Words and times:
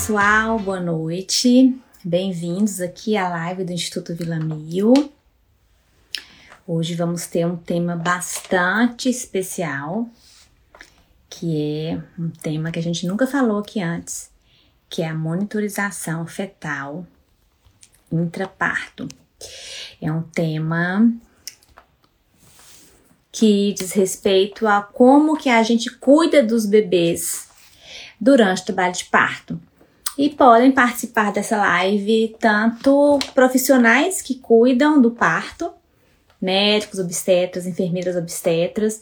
pessoal, 0.00 0.58
boa 0.58 0.80
noite. 0.80 1.78
Bem-vindos 2.02 2.80
aqui 2.80 3.18
à 3.18 3.28
live 3.28 3.64
do 3.64 3.72
Instituto 3.72 4.14
Vila 4.14 4.40
Mil. 4.40 4.94
Hoje 6.66 6.94
vamos 6.94 7.26
ter 7.26 7.46
um 7.46 7.54
tema 7.54 7.96
bastante 7.96 9.10
especial, 9.10 10.08
que 11.28 11.54
é 11.54 12.02
um 12.18 12.30
tema 12.30 12.70
que 12.72 12.78
a 12.78 12.82
gente 12.82 13.06
nunca 13.06 13.26
falou 13.26 13.58
aqui 13.58 13.82
antes, 13.82 14.30
que 14.88 15.02
é 15.02 15.08
a 15.08 15.14
monitorização 15.14 16.26
fetal 16.26 17.06
intraparto. 18.10 19.06
É 20.00 20.10
um 20.10 20.22
tema 20.22 21.12
que 23.30 23.74
diz 23.74 23.92
respeito 23.92 24.66
a 24.66 24.80
como 24.80 25.36
que 25.36 25.50
a 25.50 25.62
gente 25.62 25.90
cuida 25.90 26.42
dos 26.42 26.64
bebês 26.64 27.50
durante 28.18 28.62
o 28.62 28.64
trabalho 28.64 28.94
de 28.94 29.04
parto. 29.04 29.60
E 30.20 30.28
podem 30.28 30.70
participar 30.70 31.32
dessa 31.32 31.56
live 31.56 32.36
tanto 32.38 33.18
profissionais 33.34 34.20
que 34.20 34.34
cuidam 34.34 35.00
do 35.00 35.12
parto, 35.12 35.70
médicos, 36.38 36.98
obstetras, 36.98 37.66
enfermeiras 37.66 38.14
obstetras, 38.16 39.00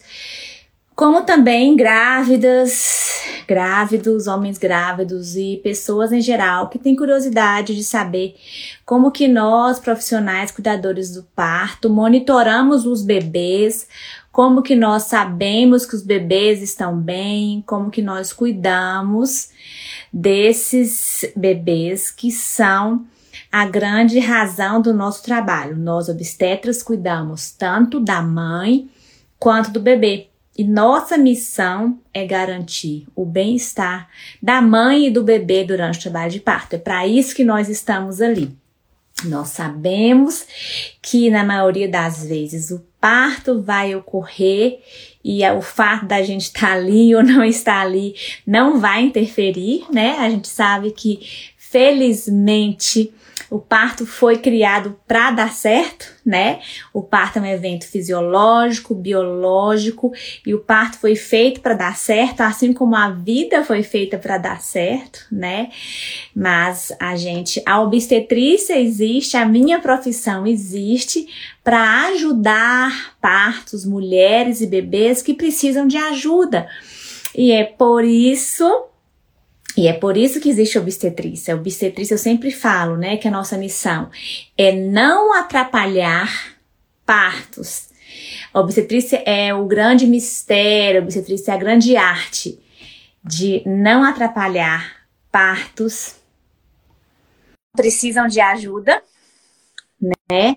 como 0.95 1.23
também 1.23 1.75
grávidas, 1.75 3.21
grávidos, 3.49 4.29
homens 4.29 4.59
grávidos 4.59 5.35
e 5.35 5.61
pessoas 5.61 6.13
em 6.13 6.21
geral 6.21 6.69
que 6.69 6.79
têm 6.79 6.95
curiosidade 6.95 7.75
de 7.75 7.83
saber 7.83 8.37
como 8.87 9.11
que 9.11 9.27
nós, 9.27 9.81
profissionais 9.81 10.53
cuidadores 10.53 11.13
do 11.13 11.25
parto, 11.35 11.91
monitoramos 11.91 12.87
os 12.87 13.03
bebês, 13.03 13.89
como 14.39 14.63
que 14.63 14.77
nós 14.77 15.03
sabemos 15.03 15.85
que 15.85 15.97
os 15.97 16.03
bebês 16.05 16.63
estão 16.63 16.97
bem, 16.97 17.61
como 17.67 17.91
que 17.91 18.01
nós 18.01 18.33
cuidamos 18.33 19.49
desses 20.13 21.25
bebês 21.35 22.13
que 22.13 22.31
são 22.31 23.05
a 23.51 23.67
grande 23.67 24.21
razão 24.21 24.81
do 24.81 24.95
nosso 24.95 25.25
trabalho. 25.25 25.77
Nós 25.77 26.09
obstetras 26.09 26.85
cuidamos 26.85 27.51
tanto 27.51 27.99
da 27.99 28.23
mãe 28.23 28.89
quanto 29.41 29.73
do 29.73 29.81
bebê. 29.81 30.29
E 30.57 30.63
nossa 30.63 31.19
missão 31.19 31.99
é 32.15 32.25
garantir 32.25 33.09
o 33.17 33.25
bem-estar 33.27 34.09
da 34.41 34.63
mãe 34.63 35.09
e 35.09 35.11
do 35.11 35.25
bebê 35.25 35.65
durante 35.65 35.99
o 35.99 36.03
trabalho 36.03 36.31
de 36.31 36.39
parto. 36.39 36.75
É 36.75 36.79
para 36.79 37.05
isso 37.09 37.35
que 37.35 37.43
nós 37.43 37.69
estamos 37.69 38.21
ali. 38.21 38.57
Nós 39.25 39.49
sabemos 39.49 40.47
que 41.03 41.29
na 41.31 41.45
maioria 41.45 41.89
das 41.89 42.25
vezes 42.25 42.71
o 42.71 42.85
parto 43.01 43.61
vai 43.61 43.95
ocorrer 43.95 44.81
e 45.25 45.43
o 45.51 45.61
fato 45.61 46.07
da 46.07 46.23
gente 46.23 46.43
estar 46.43 46.69
tá 46.69 46.73
ali 46.75 47.15
ou 47.17 47.23
não 47.23 47.45
estar 47.45 47.81
ali 47.81 48.15
não 48.47 48.81
vai 48.81 49.03
interferir, 49.03 49.85
né? 49.93 50.17
A 50.19 50.31
gente 50.31 50.49
sabe 50.49 50.93
que 50.93 51.21
felizmente 51.57 53.13
o 53.51 53.59
parto 53.59 54.05
foi 54.05 54.39
criado 54.39 54.99
para 55.07 55.31
dar 55.31 55.53
certo, 55.53 56.07
né? 56.25 56.61
O 56.93 57.03
parto 57.03 57.39
é 57.39 57.43
um 57.43 57.47
evento 57.47 57.87
fisiológico, 57.87 58.95
biológico, 58.95 60.13
e 60.47 60.55
o 60.55 60.59
parto 60.59 60.99
foi 60.99 61.17
feito 61.17 61.61
para 61.61 61.75
dar 61.75 61.97
certo, 61.97 62.43
assim 62.43 62.73
como 62.73 62.95
a 62.95 63.11
vida 63.11 63.65
foi 63.65 63.83
feita 63.83 64.19
para 64.19 64.37
dar 64.37 64.61
certo, 64.61 65.27
né? 65.33 65.71
Mas 66.35 66.93
a 67.01 67.17
gente, 67.17 67.63
a 67.65 67.81
obstetrícia 67.81 68.79
existe, 68.79 69.37
a 69.37 69.47
minha 69.47 69.79
profissão 69.79 70.47
existe 70.47 71.27
para 71.65 72.09
ajudar 72.09 73.17
partos, 73.21 73.85
mulheres 73.85 74.61
e 74.61 74.67
bebês 74.67 75.23
que 75.23 75.33
precisam 75.33 75.87
de 75.87 75.97
ajuda. 75.97 76.69
E 77.35 77.53
é 77.53 77.65
por 77.65 78.05
isso 78.05 78.89
e 79.79 79.87
é 79.87 79.93
por 79.93 80.17
isso 80.17 80.41
que 80.41 80.49
existe 80.49 80.77
obstetrícia. 80.77 81.55
Obstetrícia 81.55 82.15
eu 82.15 82.19
sempre 82.19 82.51
falo, 82.51 82.97
né, 82.97 83.17
que 83.17 83.29
a 83.29 83.31
nossa 83.31 83.57
missão 83.57 84.11
é 84.57 84.73
não 84.73 85.33
atrapalhar 85.33 86.59
partos. 87.07 87.89
Obstetrícia 88.53 89.23
é 89.25 89.55
o 89.55 89.67
grande 89.67 90.05
mistério, 90.05 91.01
obstetrícia 91.01 91.53
é 91.53 91.55
a 91.55 91.59
grande 91.59 91.97
arte 91.97 92.59
de 93.23 93.63
não 93.65 94.03
atrapalhar 94.03 95.07
partos. 95.31 96.17
Precisam 97.77 98.27
de 98.27 98.41
ajuda, 98.41 99.01
né? 100.29 100.57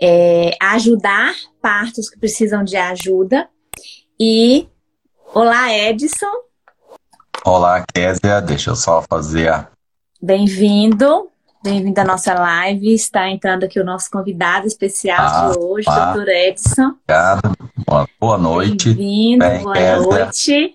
É, 0.00 0.56
ajudar 0.62 1.34
partos 1.60 2.08
que 2.08 2.16
precisam 2.16 2.62
de 2.62 2.76
ajuda. 2.76 3.50
E 4.20 4.68
olá, 5.34 5.76
Edson. 5.76 6.45
Olá, 7.46 7.84
Késia. 7.94 8.40
Deixa 8.40 8.70
eu 8.70 8.74
só 8.74 9.00
fazer 9.08 9.48
a. 9.48 9.68
Bem-vindo. 10.20 11.30
Bem-vindo 11.62 12.00
à 12.00 12.04
nossa 12.04 12.34
live. 12.34 12.92
Está 12.92 13.30
entrando 13.30 13.62
aqui 13.62 13.78
o 13.78 13.84
nosso 13.84 14.10
convidado 14.10 14.66
especial 14.66 15.20
ah, 15.20 15.52
de 15.52 15.58
hoje, 15.60 15.88
ah, 15.88 16.06
doutor 16.06 16.28
Edson. 16.28 16.96
Obrigado. 17.04 17.56
Boa, 17.86 18.08
boa 18.18 18.36
noite. 18.36 18.92
Bem-vindo, 18.92 19.44
Bem, 19.44 19.62
boa 19.62 19.74
Kézia. 19.74 20.24
noite. 20.24 20.74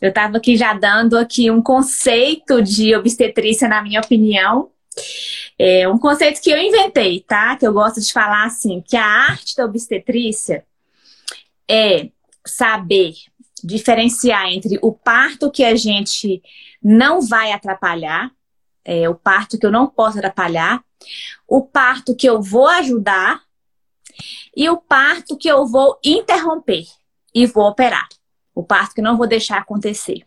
Eu 0.00 0.08
estava 0.08 0.38
aqui 0.38 0.56
já 0.56 0.74
dando 0.74 1.16
aqui 1.16 1.48
um 1.48 1.62
conceito 1.62 2.60
de 2.60 2.96
obstetrícia, 2.96 3.68
na 3.68 3.80
minha 3.82 4.00
opinião. 4.00 4.68
É 5.56 5.88
um 5.88 5.96
conceito 5.96 6.42
que 6.42 6.50
eu 6.50 6.58
inventei, 6.58 7.20
tá? 7.20 7.54
Que 7.54 7.64
eu 7.64 7.72
gosto 7.72 8.00
de 8.00 8.12
falar 8.12 8.46
assim, 8.46 8.82
que 8.84 8.96
a 8.96 9.06
arte 9.06 9.54
da 9.54 9.64
obstetrícia 9.64 10.64
é 11.70 12.08
saber 12.44 13.14
diferenciar 13.62 14.46
entre 14.46 14.78
o 14.82 14.92
parto 14.92 15.50
que 15.50 15.64
a 15.64 15.74
gente 15.74 16.42
não 16.82 17.20
vai 17.20 17.52
atrapalhar, 17.52 18.30
é, 18.84 19.08
o 19.08 19.14
parto 19.14 19.58
que 19.58 19.64
eu 19.64 19.70
não 19.70 19.86
posso 19.86 20.18
atrapalhar, 20.18 20.82
o 21.46 21.62
parto 21.62 22.14
que 22.14 22.28
eu 22.28 22.40
vou 22.40 22.66
ajudar 22.66 23.42
e 24.56 24.68
o 24.68 24.76
parto 24.76 25.36
que 25.36 25.48
eu 25.48 25.66
vou 25.66 25.98
interromper 26.04 26.84
e 27.34 27.46
vou 27.46 27.68
operar. 27.68 28.08
O 28.54 28.62
parto 28.62 28.94
que 28.94 29.02
não 29.02 29.16
vou 29.16 29.26
deixar 29.26 29.58
acontecer. 29.58 30.26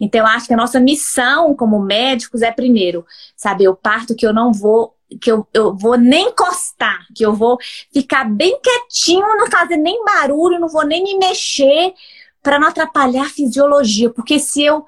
Então, 0.00 0.20
eu 0.20 0.26
acho 0.26 0.46
que 0.46 0.54
a 0.54 0.56
nossa 0.56 0.80
missão 0.80 1.54
como 1.54 1.78
médicos 1.78 2.42
é, 2.42 2.50
primeiro, 2.50 3.06
saber 3.36 3.68
o 3.68 3.76
parto 3.76 4.14
que 4.14 4.26
eu 4.26 4.32
não 4.32 4.52
vou, 4.52 4.96
que 5.20 5.30
eu, 5.30 5.46
eu 5.52 5.76
vou 5.76 5.96
nem 5.96 6.28
encostar, 6.28 7.06
que 7.14 7.24
eu 7.24 7.32
vou 7.32 7.58
ficar 7.92 8.24
bem 8.24 8.58
quietinho, 8.60 9.20
não 9.36 9.50
fazer 9.50 9.76
nem 9.76 10.02
barulho, 10.04 10.58
não 10.58 10.68
vou 10.68 10.84
nem 10.84 11.04
me 11.04 11.18
mexer, 11.18 11.94
para 12.44 12.60
não 12.60 12.68
atrapalhar 12.68 13.24
a 13.24 13.30
fisiologia, 13.30 14.10
porque 14.10 14.38
se 14.38 14.62
eu 14.62 14.84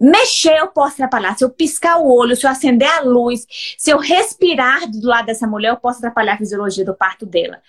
mexer, 0.00 0.56
eu 0.58 0.68
posso 0.68 0.94
atrapalhar. 0.94 1.36
Se 1.36 1.44
eu 1.44 1.50
piscar 1.50 1.98
o 1.98 2.12
olho, 2.12 2.34
se 2.34 2.46
eu 2.46 2.50
acender 2.50 2.88
a 2.88 3.00
luz, 3.00 3.46
se 3.78 3.90
eu 3.90 3.98
respirar 3.98 4.90
do 4.90 5.06
lado 5.06 5.26
dessa 5.26 5.46
mulher, 5.46 5.68
eu 5.68 5.76
posso 5.76 5.98
atrapalhar 5.98 6.34
a 6.34 6.38
fisiologia 6.38 6.84
do 6.84 6.94
parto 6.94 7.24
dela. 7.24 7.60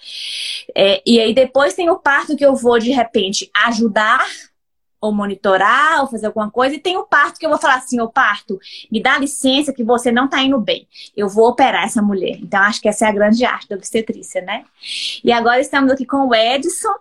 É, 0.74 1.04
e 1.06 1.20
aí 1.20 1.34
depois 1.34 1.74
tem 1.74 1.90
o 1.90 2.00
parto 2.00 2.36
que 2.36 2.46
eu 2.46 2.56
vou, 2.56 2.80
de 2.80 2.92
repente, 2.92 3.52
ajudar 3.68 4.26
ou 5.02 5.12
monitorar, 5.12 6.02
ou 6.02 6.08
fazer 6.08 6.26
alguma 6.26 6.50
coisa, 6.50 6.76
e 6.76 6.80
tem 6.80 6.98
o 6.98 7.06
parto 7.06 7.38
que 7.38 7.46
eu 7.46 7.50
vou 7.50 7.60
falar 7.60 7.76
assim, 7.76 8.02
o 8.02 8.10
parto, 8.10 8.58
me 8.92 9.00
dá 9.04 9.20
licença 9.20 9.72
que 9.72 9.84
você 9.84 10.12
não 10.12 10.28
tá 10.28 10.42
indo 10.42 10.60
bem. 10.60 10.88
Eu 11.16 11.30
vou 11.30 11.50
operar 11.50 11.84
essa 11.84 12.02
mulher. 12.02 12.40
Então, 12.42 12.60
acho 12.62 12.82
que 12.82 12.90
essa 12.90 13.06
é 13.06 13.10
a 13.10 13.12
grande 13.12 13.46
arte 13.46 13.68
da 13.68 13.76
obstetrícia, 13.76 14.42
né? 14.42 14.64
E 15.24 15.32
agora 15.32 15.60
estamos 15.60 15.92
aqui 15.92 16.06
com 16.06 16.28
o 16.28 16.34
Edson, 16.34 16.96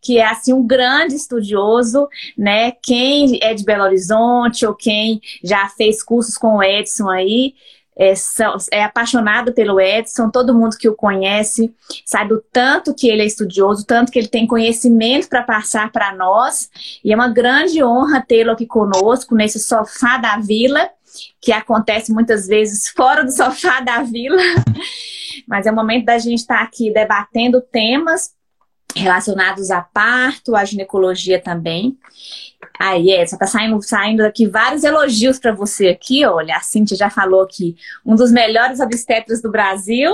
que 0.00 0.18
é 0.18 0.26
assim 0.26 0.52
um 0.52 0.66
grande 0.66 1.14
estudioso, 1.14 2.08
né? 2.36 2.72
Quem 2.72 3.38
é 3.42 3.54
de 3.54 3.64
Belo 3.64 3.84
Horizonte 3.84 4.66
ou 4.66 4.74
quem 4.74 5.20
já 5.42 5.68
fez 5.68 6.02
cursos 6.02 6.36
com 6.36 6.56
o 6.56 6.62
Edson 6.62 7.08
aí, 7.08 7.54
é, 8.00 8.14
é, 8.70 8.84
apaixonado 8.84 9.52
pelo 9.52 9.78
Edson, 9.78 10.30
todo 10.30 10.54
mundo 10.54 10.76
que 10.78 10.88
o 10.88 10.94
conhece 10.94 11.74
sabe 12.04 12.32
o 12.32 12.42
tanto 12.50 12.94
que 12.94 13.08
ele 13.08 13.20
é 13.20 13.26
estudioso, 13.26 13.84
tanto 13.84 14.10
que 14.10 14.18
ele 14.18 14.28
tem 14.28 14.46
conhecimento 14.46 15.28
para 15.28 15.42
passar 15.42 15.92
para 15.92 16.14
nós, 16.14 16.70
e 17.04 17.12
é 17.12 17.14
uma 17.14 17.28
grande 17.28 17.84
honra 17.84 18.24
tê-lo 18.26 18.52
aqui 18.52 18.66
conosco 18.66 19.34
nesse 19.34 19.58
sofá 19.58 20.16
da 20.16 20.38
vila, 20.38 20.88
que 21.42 21.52
acontece 21.52 22.10
muitas 22.10 22.46
vezes 22.46 22.88
fora 22.88 23.22
do 23.22 23.32
sofá 23.36 23.80
da 23.80 24.02
vila, 24.02 24.40
mas 25.46 25.66
é 25.66 25.70
o 25.70 25.74
momento 25.74 26.06
da 26.06 26.18
gente 26.18 26.38
estar 26.38 26.58
tá 26.58 26.64
aqui 26.64 26.90
debatendo 26.90 27.60
temas 27.60 28.30
relacionados 28.94 29.70
a 29.70 29.80
parto, 29.80 30.56
a 30.56 30.64
ginecologia 30.64 31.40
também. 31.40 31.96
Aí 32.78 33.10
é, 33.10 33.26
só 33.26 33.36
tá 33.36 33.46
saindo, 33.46 33.80
saindo 33.82 34.24
aqui 34.24 34.46
vários 34.46 34.84
elogios 34.84 35.38
para 35.38 35.52
você 35.52 35.88
aqui, 35.88 36.24
olha, 36.24 36.56
a 36.56 36.60
Cintia 36.60 36.96
já 36.96 37.10
falou 37.10 37.42
aqui, 37.42 37.76
um 38.04 38.14
dos 38.14 38.32
melhores 38.32 38.80
obstetras 38.80 39.42
do 39.42 39.50
Brasil. 39.50 40.10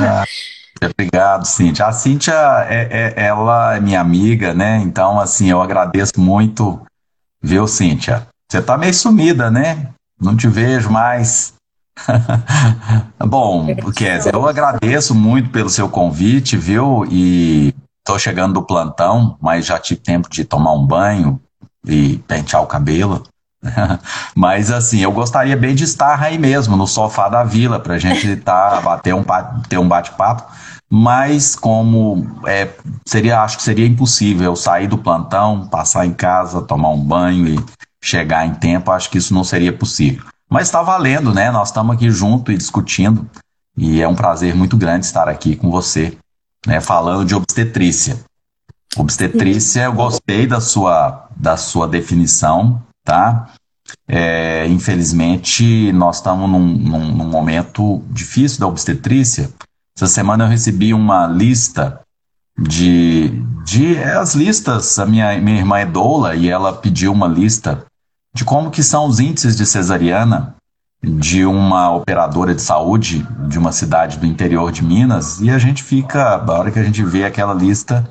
Ah, 0.00 0.24
obrigado, 0.84 1.46
Cintia. 1.46 1.86
A 1.86 1.92
Cintia, 1.92 2.66
é, 2.68 3.14
é, 3.16 3.26
ela 3.26 3.76
é 3.76 3.80
minha 3.80 4.00
amiga, 4.00 4.52
né? 4.52 4.82
Então, 4.84 5.18
assim, 5.18 5.50
eu 5.50 5.62
agradeço 5.62 6.12
muito, 6.18 6.80
viu, 7.42 7.66
Cintia? 7.66 8.26
Você 8.50 8.60
tá 8.60 8.76
meio 8.76 8.94
sumida, 8.94 9.50
né? 9.50 9.88
Não 10.20 10.36
te 10.36 10.46
vejo 10.46 10.90
mais. 10.90 11.54
Bom, 13.18 13.66
Kézia, 13.96 14.32
eu 14.32 14.46
agradeço 14.46 15.14
muito 15.14 15.50
pelo 15.50 15.70
seu 15.70 15.88
convite, 15.88 16.56
viu? 16.56 17.06
E 17.10 17.73
Estou 18.04 18.18
chegando 18.18 18.52
do 18.52 18.62
plantão, 18.62 19.38
mas 19.40 19.64
já 19.64 19.78
tive 19.78 19.98
tempo 19.98 20.28
de 20.28 20.44
tomar 20.44 20.74
um 20.74 20.86
banho 20.86 21.40
e 21.86 22.18
pentear 22.28 22.62
o 22.62 22.66
cabelo. 22.66 23.22
Mas 24.36 24.70
assim, 24.70 25.00
eu 25.00 25.10
gostaria 25.10 25.56
bem 25.56 25.74
de 25.74 25.84
estar 25.84 26.22
aí 26.22 26.36
mesmo, 26.36 26.76
no 26.76 26.86
sofá 26.86 27.30
da 27.30 27.42
vila, 27.42 27.80
para 27.80 27.94
a 27.94 27.98
gente 27.98 28.36
tá, 28.44 28.78
bater 28.82 29.14
um, 29.14 29.24
ter 29.70 29.78
um 29.78 29.88
bate-papo. 29.88 30.52
Mas 30.90 31.56
como 31.56 32.26
é, 32.46 32.68
seria, 33.06 33.40
acho 33.40 33.56
que 33.56 33.62
seria 33.62 33.86
impossível 33.86 34.54
sair 34.54 34.86
do 34.86 34.98
plantão, 34.98 35.66
passar 35.66 36.04
em 36.04 36.12
casa, 36.12 36.60
tomar 36.60 36.90
um 36.90 37.00
banho 37.00 37.48
e 37.48 37.64
chegar 38.02 38.46
em 38.46 38.52
tempo, 38.54 38.90
acho 38.90 39.08
que 39.08 39.16
isso 39.16 39.32
não 39.32 39.44
seria 39.44 39.72
possível. 39.72 40.22
Mas 40.50 40.68
está 40.68 40.82
valendo, 40.82 41.32
né? 41.32 41.50
Nós 41.50 41.68
estamos 41.68 41.96
aqui 41.96 42.10
junto 42.10 42.52
e 42.52 42.58
discutindo. 42.58 43.26
E 43.76 44.02
é 44.02 44.06
um 44.06 44.14
prazer 44.14 44.54
muito 44.54 44.76
grande 44.76 45.06
estar 45.06 45.26
aqui 45.26 45.56
com 45.56 45.70
você, 45.70 46.16
né, 46.66 46.80
falando 46.80 47.24
de 47.24 47.34
obstetrícia. 47.34 48.18
Obstetrícia, 48.96 49.82
eu 49.82 49.92
gostei 49.92 50.46
da 50.46 50.60
sua, 50.60 51.28
da 51.36 51.56
sua 51.56 51.88
definição, 51.88 52.80
tá? 53.04 53.52
É, 54.08 54.66
infelizmente, 54.68 55.92
nós 55.92 56.16
estamos 56.16 56.48
num, 56.48 56.66
num, 56.66 57.16
num, 57.16 57.28
momento 57.28 58.02
difícil 58.10 58.60
da 58.60 58.66
obstetrícia. 58.66 59.50
Essa 59.96 60.06
semana 60.06 60.44
eu 60.44 60.48
recebi 60.48 60.94
uma 60.94 61.26
lista 61.26 62.00
de, 62.58 63.30
de 63.64 63.96
é, 63.96 64.14
as 64.14 64.34
listas. 64.34 64.98
A 64.98 65.06
minha, 65.06 65.36
minha 65.38 65.58
irmã 65.58 65.78
é 65.78 65.86
doula 65.86 66.34
e 66.34 66.48
ela 66.48 66.72
pediu 66.72 67.12
uma 67.12 67.26
lista 67.26 67.84
de 68.34 68.44
como 68.44 68.70
que 68.70 68.82
são 68.82 69.06
os 69.06 69.20
índices 69.20 69.56
de 69.56 69.66
cesariana 69.66 70.54
de 71.04 71.44
uma 71.44 71.94
operadora 71.94 72.54
de 72.54 72.62
saúde 72.62 73.26
de 73.48 73.58
uma 73.58 73.72
cidade 73.72 74.18
do 74.18 74.26
interior 74.26 74.72
de 74.72 74.82
Minas 74.82 75.40
e 75.40 75.50
a 75.50 75.58
gente 75.58 75.82
fica, 75.82 76.36
a 76.36 76.52
hora 76.52 76.70
que 76.70 76.78
a 76.78 76.82
gente 76.84 77.04
vê 77.04 77.24
aquela 77.24 77.54
lista, 77.54 78.08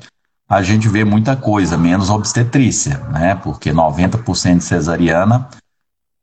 a 0.48 0.62
gente 0.62 0.88
vê 0.88 1.04
muita 1.04 1.34
coisa, 1.34 1.76
menos 1.76 2.10
obstetrícia, 2.10 2.98
né? 3.10 3.34
Porque 3.34 3.72
90% 3.72 4.58
de 4.58 4.64
cesariana, 4.64 5.48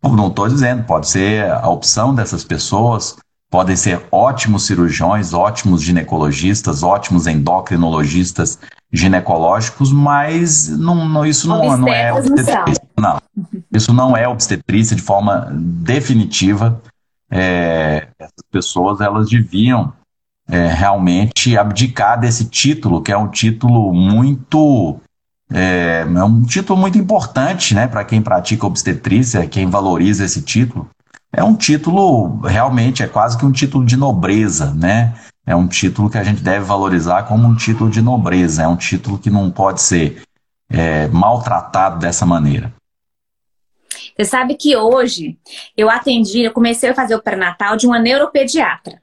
não 0.03 0.27
estou 0.27 0.47
dizendo, 0.47 0.83
pode 0.83 1.07
ser 1.09 1.51
a 1.51 1.67
opção 1.69 2.13
dessas 2.15 2.43
pessoas, 2.43 3.17
podem 3.51 3.75
ser 3.75 4.01
ótimos 4.09 4.65
cirurgiões, 4.65 5.33
ótimos 5.33 5.83
ginecologistas, 5.83 6.83
ótimos 6.83 7.27
endocrinologistas 7.27 8.57
ginecológicos, 8.91 9.91
mas 9.91 10.69
não, 10.69 11.07
não 11.07 11.25
isso 11.25 11.49
não, 11.49 11.77
não 11.77 11.93
é 11.93 12.13
obstetrícia. 12.13 12.83
Não. 12.97 13.21
Isso 13.71 13.93
não 13.93 14.15
é 14.15 14.25
obstetrícia 14.25 14.95
de 14.95 15.01
forma 15.01 15.49
definitiva. 15.51 16.81
É, 17.29 18.07
essas 18.17 18.43
pessoas 18.49 19.01
elas 19.01 19.29
deviam 19.29 19.91
é, 20.49 20.67
realmente 20.67 21.57
abdicar 21.57 22.19
desse 22.19 22.45
título, 22.45 23.01
que 23.01 23.11
é 23.11 23.17
um 23.17 23.27
título 23.27 23.93
muito 23.93 24.97
é, 25.53 26.05
é 26.07 26.23
um 26.23 26.43
título 26.43 26.79
muito 26.79 26.97
importante, 26.97 27.75
né, 27.75 27.85
para 27.85 28.05
quem 28.05 28.21
pratica 28.21 28.65
obstetrícia, 28.65 29.45
quem 29.45 29.69
valoriza 29.69 30.23
esse 30.23 30.41
título. 30.41 30.89
É 31.33 31.43
um 31.43 31.55
título 31.55 32.41
realmente 32.41 33.03
é 33.03 33.07
quase 33.07 33.37
que 33.37 33.45
um 33.45 33.51
título 33.51 33.85
de 33.85 33.95
nobreza, 33.95 34.73
né? 34.73 35.13
É 35.45 35.55
um 35.55 35.67
título 35.67 36.09
que 36.09 36.17
a 36.17 36.23
gente 36.23 36.41
deve 36.41 36.65
valorizar 36.65 37.23
como 37.23 37.47
um 37.47 37.55
título 37.55 37.89
de 37.89 38.01
nobreza. 38.01 38.63
É 38.63 38.67
um 38.67 38.75
título 38.75 39.17
que 39.17 39.29
não 39.29 39.49
pode 39.49 39.81
ser 39.81 40.21
é, 40.69 41.07
maltratado 41.07 41.99
dessa 41.99 42.25
maneira. 42.25 42.73
Você 44.15 44.25
sabe 44.25 44.55
que 44.55 44.75
hoje 44.75 45.37
eu 45.75 45.89
atendi, 45.89 46.41
eu 46.41 46.51
comecei 46.51 46.89
a 46.89 46.95
fazer 46.95 47.15
o 47.15 47.21
pré-natal 47.21 47.77
de 47.77 47.87
uma 47.87 47.97
neuropediatra. 47.97 49.01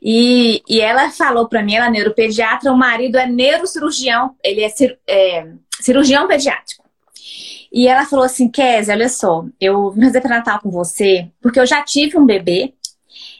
E, 0.00 0.62
e 0.68 0.80
ela 0.80 1.10
falou 1.10 1.48
para 1.48 1.62
mim, 1.62 1.74
ela 1.74 1.86
é 1.86 1.90
neuropediatra, 1.90 2.72
o 2.72 2.76
marido 2.76 3.18
é 3.18 3.26
neurocirurgião, 3.26 4.34
ele 4.42 4.62
é, 4.62 4.68
cir, 4.68 4.98
é 5.08 5.46
cirurgião 5.80 6.28
pediátrico. 6.28 6.85
E 7.76 7.86
ela 7.86 8.06
falou 8.06 8.24
assim, 8.24 8.48
Kézia, 8.48 8.94
olha 8.94 9.06
só, 9.06 9.44
eu 9.60 9.90
vim 9.90 10.06
fazer 10.06 10.22
pré-natal 10.22 10.58
com 10.62 10.70
você, 10.70 11.30
porque 11.42 11.60
eu 11.60 11.66
já 11.66 11.82
tive 11.82 12.16
um 12.16 12.24
bebê. 12.24 12.72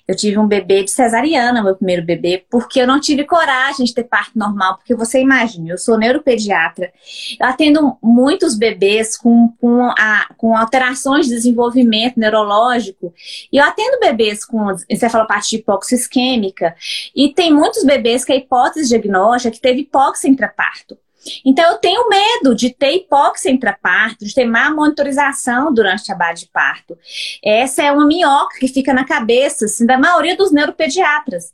Eu 0.06 0.15
tive 0.15 0.38
um 0.38 0.47
bebê 0.47 0.85
de 0.85 0.91
cesariana, 0.91 1.62
meu 1.62 1.75
primeiro 1.75 2.05
bebê, 2.05 2.44
porque 2.50 2.79
eu 2.79 2.87
não 2.87 3.00
tive 3.00 3.25
coragem 3.25 3.87
de 3.87 3.94
ter 3.94 4.05
parto 4.05 4.38
normal, 4.38 4.77
porque 4.77 4.94
você 4.94 5.21
imagina, 5.21 5.71
eu 5.71 5.79
sou 5.79 5.99
neuropediatra, 5.99 6.93
eu 7.41 7.47
atendo 7.47 7.97
muitos 8.03 8.56
bebês 8.56 9.17
com, 9.17 9.55
com, 9.59 9.85
a, 9.99 10.29
com 10.37 10.55
alterações 10.55 11.27
de 11.27 11.35
desenvolvimento 11.35 12.21
neurológico, 12.21 13.12
e 13.50 13.56
eu 13.56 13.65
atendo 13.65 13.99
bebês 13.99 14.44
com 14.44 14.67
encefalopatia 14.88 15.59
hipoxisquêmica, 15.59 16.77
e 17.15 17.33
tem 17.33 17.53
muitos 17.53 17.85
bebês 17.85 18.25
que 18.25 18.33
a 18.33 18.37
hipótese 18.37 18.91
diagnóstica 18.91 19.49
é 19.49 19.53
que 19.53 19.61
teve 19.61 19.81
hipóxia 19.81 20.29
intraparto. 20.29 20.97
Então, 21.44 21.70
eu 21.70 21.78
tenho 21.78 22.08
medo 22.08 22.55
de 22.55 22.70
ter 22.70 22.93
hipóxia 22.93 23.50
intraparto, 23.50 24.25
de 24.25 24.34
ter 24.34 24.44
má 24.44 24.70
monitorização 24.70 25.73
durante 25.73 26.02
o 26.02 26.06
trabalho 26.06 26.37
de 26.37 26.46
parto. 26.46 26.96
Essa 27.44 27.82
é 27.82 27.93
uma 27.93 28.06
minhoca 28.06 28.58
que 28.58 28.69
fica 28.69 28.93
na 28.93 29.05
cabeça 29.05 29.67
assim, 29.67 29.87
da 29.87 29.99
maioria 29.99 30.37
dos 30.37 30.52
neuropediatras. 30.52 31.52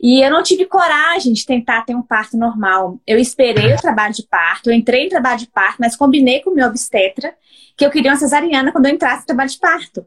E 0.00 0.24
eu 0.24 0.30
não 0.30 0.42
tive 0.42 0.64
coragem 0.66 1.32
de 1.32 1.44
tentar 1.44 1.84
ter 1.84 1.94
um 1.94 2.02
parto 2.02 2.36
normal. 2.36 3.00
Eu 3.06 3.18
esperei 3.18 3.72
o 3.72 3.80
trabalho 3.80 4.14
de 4.14 4.22
parto, 4.24 4.70
eu 4.70 4.74
entrei 4.74 5.06
em 5.06 5.08
trabalho 5.08 5.38
de 5.38 5.46
parto, 5.48 5.78
mas 5.80 5.96
combinei 5.96 6.40
com 6.40 6.50
o 6.50 6.54
meu 6.54 6.66
obstetra 6.66 7.34
que 7.76 7.84
eu 7.84 7.90
queria 7.90 8.10
uma 8.10 8.16
cesariana 8.16 8.72
quando 8.72 8.86
eu 8.86 8.94
entrasse 8.94 9.20
no 9.20 9.26
trabalho 9.26 9.50
de 9.50 9.58
parto. 9.58 10.06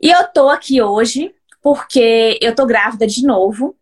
E 0.00 0.10
eu 0.10 0.24
tô 0.28 0.48
aqui 0.48 0.80
hoje 0.82 1.34
porque 1.62 2.38
eu 2.42 2.54
tô 2.54 2.66
grávida 2.66 3.06
de 3.06 3.26
novo. 3.26 3.74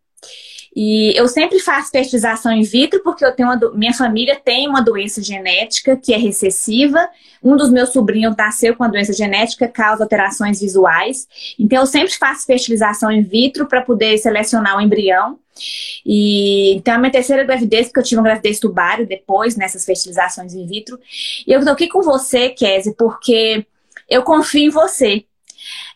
E 0.75 1.15
eu 1.15 1.27
sempre 1.27 1.59
faço 1.59 1.91
fertilização 1.91 2.51
in 2.51 2.63
vitro 2.63 3.01
porque 3.03 3.23
eu 3.23 3.31
tenho 3.31 3.49
uma 3.49 3.71
minha 3.73 3.93
família 3.93 4.39
tem 4.43 4.67
uma 4.67 4.81
doença 4.81 5.21
genética 5.21 5.95
que 5.95 6.13
é 6.13 6.17
recessiva. 6.17 7.07
Um 7.43 7.55
dos 7.55 7.69
meus 7.69 7.89
sobrinhos 7.89 8.35
nasceu 8.35 8.75
com 8.75 8.83
a 8.83 8.87
doença 8.87 9.13
genética, 9.13 9.67
causa 9.67 10.03
alterações 10.03 10.59
visuais. 10.59 11.27
Então 11.59 11.81
eu 11.81 11.85
sempre 11.85 12.13
faço 12.13 12.45
fertilização 12.45 13.11
in 13.11 13.21
vitro 13.21 13.67
para 13.67 13.81
poder 13.81 14.17
selecionar 14.17 14.77
o 14.77 14.81
embrião. 14.81 15.37
E 16.03 16.73
então 16.73 16.95
a 16.95 16.97
minha 16.97 17.11
terceira 17.11 17.43
gravidez, 17.43 17.87
porque 17.87 17.99
eu 17.99 18.03
tive 18.03 18.19
uma 18.19 18.27
gravidez 18.27 18.59
tubário 18.59 19.05
depois 19.05 19.55
nessas 19.55 19.85
fertilizações 19.85 20.55
in 20.55 20.65
vitro. 20.65 20.99
E 21.45 21.51
eu 21.51 21.63
tô 21.63 21.69
aqui 21.69 21.87
com 21.87 22.01
você, 22.01 22.49
Kézia, 22.49 22.95
porque 22.97 23.63
eu 24.09 24.23
confio 24.23 24.67
em 24.67 24.69
você. 24.69 25.25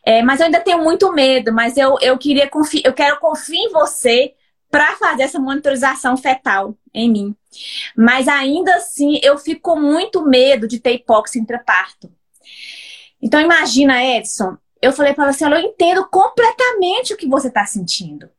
É, 0.06 0.21
mas 0.21 0.39
eu 0.39 0.45
ainda 0.45 0.59
tenho 0.59 0.83
muito 0.83 1.12
medo, 1.12 1.51
mas 1.51 1.75
eu, 1.75 1.97
eu 2.01 2.18
queria 2.18 2.47
confiar, 2.47 2.83
eu 2.85 2.94
quero 2.94 3.19
confiar 3.19 3.59
em 3.59 3.69
você 3.69 4.33
para 4.69 4.95
fazer 4.95 5.23
essa 5.23 5.39
monitorização 5.39 6.17
fetal 6.17 6.77
em 6.93 7.11
mim. 7.11 7.35
Mas 7.95 8.27
ainda 8.27 8.75
assim, 8.75 9.19
eu 9.23 9.37
fico 9.37 9.61
com 9.61 9.80
muito 9.80 10.25
medo 10.25 10.68
de 10.68 10.80
ter 10.80 10.94
hipóxia 10.94 11.39
intraparto. 11.39 12.11
Então, 13.21 13.39
imagina, 13.39 14.03
Edson, 14.03 14.57
eu 14.81 14.94
falei 14.94 15.13
para 15.13 15.31
você, 15.31 15.45
eu 15.45 15.57
entendo 15.57 16.07
completamente 16.09 17.13
o 17.13 17.18
que 17.18 17.27
você 17.27 17.47
está 17.47 17.65
sentindo. 17.65 18.30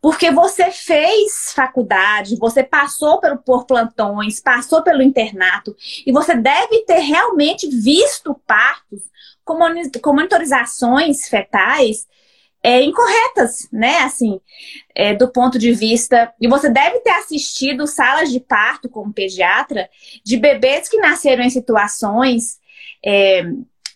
Porque 0.00 0.30
você 0.30 0.70
fez 0.70 1.52
faculdade, 1.54 2.36
você 2.36 2.62
passou 2.62 3.20
pelo, 3.20 3.38
por 3.38 3.66
plantões, 3.66 4.40
passou 4.40 4.82
pelo 4.82 5.02
internato, 5.02 5.76
e 6.06 6.12
você 6.12 6.34
deve 6.34 6.84
ter 6.84 7.00
realmente 7.00 7.68
visto 7.68 8.34
partos 8.46 9.02
com 9.44 9.58
monitorizações 10.12 11.28
fetais 11.28 12.06
é, 12.62 12.82
incorretas, 12.82 13.68
né? 13.72 13.98
Assim, 13.98 14.40
é, 14.94 15.14
do 15.14 15.28
ponto 15.28 15.58
de 15.58 15.72
vista. 15.72 16.32
E 16.40 16.48
você 16.48 16.68
deve 16.68 17.00
ter 17.00 17.10
assistido 17.10 17.86
salas 17.86 18.30
de 18.30 18.40
parto 18.40 18.88
como 18.88 19.12
pediatra 19.12 19.88
de 20.24 20.36
bebês 20.36 20.88
que 20.88 20.98
nasceram 20.98 21.44
em 21.44 21.50
situações 21.50 22.58
é, 23.04 23.44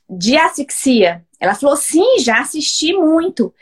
de 0.09 0.37
asfixia. 0.37 1.25
Ela 1.41 1.57
falou, 1.57 1.77
sim, 1.77 2.21
já 2.21 2.39
assisti 2.39 2.93
muito. 2.93 3.53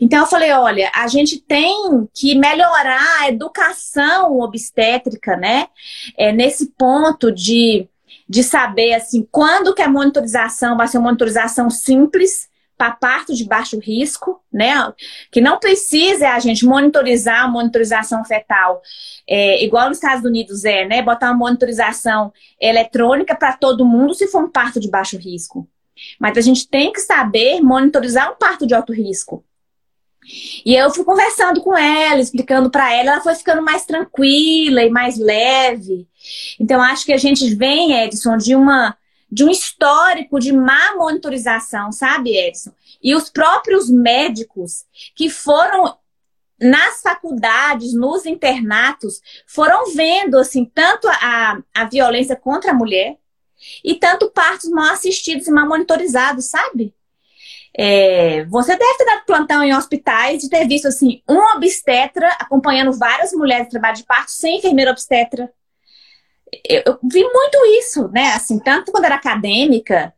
Então 0.00 0.20
eu 0.20 0.26
falei, 0.26 0.50
olha, 0.52 0.90
a 0.94 1.06
gente 1.08 1.38
tem 1.38 2.08
que 2.14 2.34
melhorar 2.34 3.20
a 3.20 3.28
educação 3.28 4.38
obstétrica, 4.40 5.36
né? 5.36 5.68
É, 6.16 6.32
nesse 6.32 6.70
ponto 6.70 7.30
de, 7.30 7.86
de 8.26 8.42
saber 8.42 8.94
assim, 8.94 9.28
quando 9.30 9.74
que 9.74 9.82
a 9.82 9.90
monitorização 9.90 10.74
vai 10.74 10.88
ser 10.88 10.96
uma 10.96 11.08
monitorização 11.08 11.68
simples 11.68 12.47
para 12.78 12.92
parto 12.92 13.34
de 13.34 13.44
baixo 13.44 13.78
risco, 13.80 14.40
né? 14.52 14.72
Que 15.32 15.40
não 15.40 15.58
precisa 15.58 16.30
a 16.30 16.38
gente 16.38 16.64
monitorizar 16.64 17.42
a 17.42 17.48
monitorização 17.48 18.24
fetal, 18.24 18.80
é, 19.28 19.62
igual 19.64 19.88
nos 19.88 19.98
Estados 19.98 20.24
Unidos 20.24 20.64
é, 20.64 20.86
né? 20.86 21.02
Botar 21.02 21.26
uma 21.26 21.38
monitorização 21.38 22.32
eletrônica 22.60 23.34
para 23.34 23.54
todo 23.54 23.84
mundo 23.84 24.14
se 24.14 24.28
for 24.28 24.44
um 24.44 24.50
parto 24.50 24.78
de 24.78 24.88
baixo 24.88 25.18
risco. 25.18 25.68
Mas 26.20 26.38
a 26.38 26.40
gente 26.40 26.68
tem 26.68 26.92
que 26.92 27.00
saber 27.00 27.60
monitorizar 27.60 28.32
um 28.32 28.36
parto 28.36 28.64
de 28.64 28.74
alto 28.74 28.92
risco. 28.92 29.44
E 30.64 30.74
eu 30.74 30.90
fui 30.90 31.04
conversando 31.04 31.60
com 31.60 31.76
ela, 31.76 32.20
explicando 32.20 32.70
para 32.70 32.92
ela, 32.92 33.12
ela 33.12 33.20
foi 33.20 33.34
ficando 33.34 33.62
mais 33.62 33.84
tranquila 33.84 34.84
e 34.84 34.90
mais 34.90 35.18
leve. 35.18 36.06
Então 36.60 36.80
acho 36.80 37.04
que 37.04 37.12
a 37.12 37.16
gente 37.16 37.52
vem, 37.54 38.04
Edson, 38.04 38.36
de 38.36 38.54
uma 38.54 38.96
de 39.30 39.44
um 39.44 39.50
histórico 39.50 40.38
de 40.38 40.52
má 40.52 40.94
monitorização, 40.96 41.92
sabe, 41.92 42.36
Edson? 42.36 42.72
E 43.02 43.14
os 43.14 43.30
próprios 43.30 43.90
médicos 43.90 44.84
que 45.14 45.28
foram 45.28 45.96
nas 46.60 47.00
faculdades, 47.02 47.94
nos 47.94 48.26
internatos, 48.26 49.20
foram 49.46 49.94
vendo 49.94 50.38
assim 50.38 50.64
tanto 50.64 51.06
a, 51.08 51.62
a 51.74 51.84
violência 51.84 52.34
contra 52.34 52.72
a 52.72 52.74
mulher, 52.74 53.16
e 53.84 53.94
tanto 53.94 54.30
partos 54.30 54.70
mal 54.70 54.92
assistidos 54.92 55.46
e 55.46 55.50
mal 55.50 55.68
monitorizados, 55.68 56.46
sabe? 56.46 56.94
É, 57.76 58.44
você 58.46 58.76
deve 58.76 58.96
ter 58.96 59.04
dado 59.04 59.24
plantão 59.26 59.62
em 59.62 59.74
hospitais 59.74 60.42
e 60.42 60.48
ter 60.50 60.66
visto 60.66 60.88
assim 60.88 61.22
um 61.28 61.38
obstetra 61.56 62.28
acompanhando 62.40 62.92
várias 62.92 63.32
mulheres 63.32 63.66
de 63.66 63.72
trabalho 63.72 63.96
de 63.96 64.04
parto 64.04 64.30
sem 64.30 64.58
enfermeira 64.58 64.90
obstetra. 64.90 65.52
Eu, 66.68 66.82
eu, 66.86 66.98
vi 67.02 67.22
muito 67.22 67.58
isso, 67.78 68.08
né? 68.08 68.32
Assim, 68.32 68.58
tanto 68.58 68.92
quando 68.92 69.04
era 69.04 69.16
acadêmica 69.16 70.12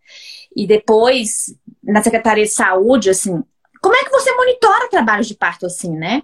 e 0.54 0.66
depois 0.66 1.54
na 1.82 2.02
Secretaria 2.02 2.44
de 2.44 2.50
Saúde, 2.50 3.10
assim. 3.10 3.42
Como 3.80 3.94
é 3.94 4.04
que 4.04 4.10
você 4.10 4.32
monitora 4.34 4.90
trabalhos 4.90 5.26
de 5.26 5.34
parto 5.34 5.66
assim, 5.66 5.96
né? 5.96 6.22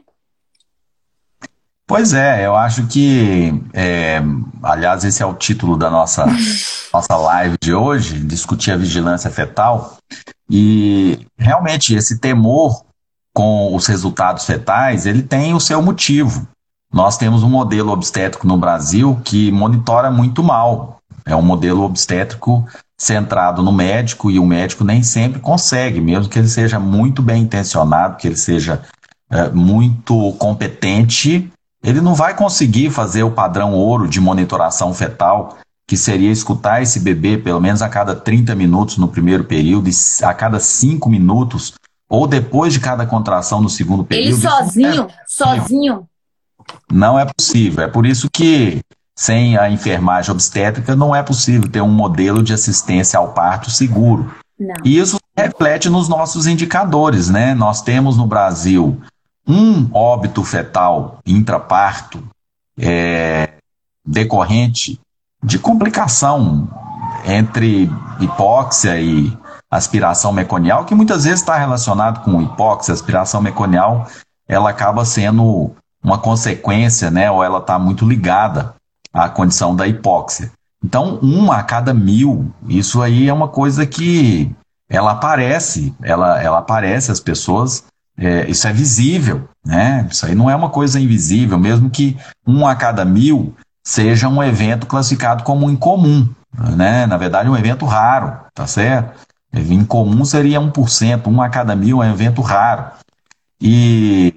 Pois 1.87 2.13
é, 2.13 2.45
eu 2.45 2.57
acho 2.57 2.87
que, 2.89 3.53
é, 3.73 4.21
aliás, 4.61 5.05
esse 5.05 5.23
é 5.23 5.27
o 5.27 5.35
título 5.35 5.77
da 5.77 5.89
nossa, 5.89 6.27
nossa 6.93 7.17
live 7.17 7.57
de 7.63 7.73
hoje, 7.73 8.19
discutir 8.19 8.73
a 8.73 8.77
vigilância 8.77 9.31
fetal. 9.31 9.97
E 10.51 11.27
realmente 11.39 11.95
esse 11.95 12.19
temor 12.19 12.85
com 13.33 13.75
os 13.75 13.87
resultados 13.87 14.45
fetais, 14.45 15.07
ele 15.07 15.23
tem 15.23 15.55
o 15.55 15.61
seu 15.61 15.81
motivo. 15.81 16.49
Nós 16.93 17.17
temos 17.17 17.43
um 17.43 17.49
modelo 17.49 17.93
obstétrico 17.93 18.47
no 18.47 18.57
Brasil 18.57 19.21
que 19.25 19.51
monitora 19.51 20.11
muito 20.11 20.43
mal. 20.43 20.99
É 21.25 21.35
um 21.35 21.43
modelo 21.43 21.83
obstétrico 21.83 22.65
centrado 22.99 23.63
no 23.63 23.73
médico 23.73 24.31
e 24.31 24.39
o 24.39 24.47
médico 24.47 24.85
nem 24.85 25.03
sempre 25.03 25.41
consegue, 25.41 26.01
mesmo 26.01 26.31
que 26.31 26.39
ele 26.39 26.49
seja 26.49 26.79
muito 26.79 27.21
bem 27.21 27.43
intencionado, 27.43 28.17
que 28.17 28.29
ele 28.29 28.37
seja 28.37 28.83
é, 29.31 29.49
muito 29.51 30.33
competente, 30.39 31.51
ele 31.83 32.01
não 32.01 32.15
vai 32.15 32.35
conseguir 32.35 32.91
fazer 32.91 33.23
o 33.23 33.31
padrão 33.31 33.75
ouro 33.75 34.09
de 34.09 34.21
monitoração 34.21 34.95
fetal, 34.95 35.59
que 35.87 35.97
seria 35.97 36.31
escutar 36.31 36.83
esse 36.83 37.01
bebê 37.01 37.37
pelo 37.37 37.61
menos 37.61 37.83
a 37.83 37.89
cada 37.89 38.15
30 38.15 38.55
minutos 38.55 38.97
no 38.97 39.09
primeiro 39.09 39.45
período 39.45 39.89
e 39.89 40.25
a 40.25 40.33
cada 40.33 40.59
5 40.59 41.09
minutos, 41.09 41.75
ou 42.09 42.27
depois 42.27 42.73
de 42.73 42.81
cada 42.81 43.07
contração 43.07 43.61
no 43.61 43.69
segundo 43.69 44.05
período. 44.05 44.33
Ele 44.33 44.41
sozinho, 44.41 45.03
é 45.05 45.25
sozinho. 45.29 46.09
Não 46.91 47.19
é 47.19 47.25
possível. 47.25 47.85
É 47.85 47.89
por 47.89 48.07
isso 48.07 48.29
que 48.31 48.81
sem 49.15 49.57
a 49.57 49.71
enfermagem 49.71 50.31
obstétrica 50.31 50.95
não 50.95 51.15
é 51.15 51.23
possível 51.23 51.69
ter 51.71 51.81
um 51.81 51.91
modelo 51.91 52.43
de 52.43 52.53
assistência 52.53 53.19
ao 53.19 53.33
parto 53.33 53.71
seguro. 53.71 54.31
Não. 54.59 54.75
E 54.85 54.99
isso 54.99 55.19
reflete 55.37 55.89
nos 55.89 56.09
nossos 56.09 56.47
indicadores, 56.47 57.29
né? 57.29 57.55
Nós 57.55 57.83
temos 57.83 58.17
no 58.17 58.27
Brasil 58.27 59.01
um 59.47 59.89
óbito 59.93 60.43
fetal 60.43 61.19
intraparto 61.25 62.23
é, 62.79 63.55
decorrente 64.05 64.99
de 65.43 65.59
complicação 65.59 66.69
entre 67.25 67.91
hipóxia 68.21 69.01
e 69.01 69.37
aspiração 69.71 70.33
meconial, 70.33 70.85
que 70.85 70.95
muitas 70.95 71.25
vezes 71.25 71.41
está 71.41 71.57
relacionado 71.57 72.23
com 72.25 72.41
hipóxia, 72.41 72.95
aspiração 72.95 73.41
meconial, 73.41 74.07
ela 74.49 74.71
acaba 74.71 75.05
sendo 75.05 75.73
uma 76.03 76.19
consequência, 76.19 77.11
né, 77.11 77.31
ou 77.31 77.43
ela 77.43 77.59
está 77.59 77.79
muito 77.79 78.07
ligada 78.07 78.75
à 79.13 79.29
condição 79.29 79.75
da 79.75 79.87
hipóxia. 79.87 80.53
Então, 80.85 81.19
uma 81.23 81.57
a 81.57 81.63
cada 81.63 81.93
mil, 81.93 82.53
isso 82.69 83.03
aí 83.03 83.29
é 83.29 83.33
uma 83.33 83.49
coisa 83.49 83.87
que 83.87 84.55
ela 84.89 85.13
aparece, 85.13 85.95
ela, 86.03 86.41
ela 86.41 86.59
aparece, 86.59 87.11
as 87.11 87.19
pessoas 87.19 87.85
é, 88.19 88.49
isso 88.49 88.67
é 88.67 88.73
visível, 88.73 89.49
né? 89.65 90.07
Isso 90.11 90.25
aí 90.25 90.35
não 90.35 90.49
é 90.49 90.57
uma 90.57 90.71
coisa 90.71 90.99
invisível, 90.99 91.59
mesmo 91.59 91.91
que 91.91 92.17
um 92.47 92.67
a 92.67 92.75
cada 92.75 93.05
mil 93.05 93.55
seja 93.85 94.29
um 94.29 94.43
evento 94.43 94.87
classificado 94.87 95.45
como 95.45 95.71
incomum, 95.71 96.29
né? 96.77 97.07
Na 97.07 97.17
verdade, 97.17 97.49
um 97.49 97.57
evento 97.57 97.85
raro, 97.85 98.39
tá 98.55 98.67
certo? 98.67 99.19
Incomum 99.53 100.25
seria 100.25 100.61
1%, 100.61 101.27
um 101.27 101.43
a 101.43 101.49
cada 101.49 101.77
mil 101.77 102.03
é 102.03 102.09
um 102.09 102.13
evento 102.13 102.41
raro. 102.41 102.87
E, 103.61 104.35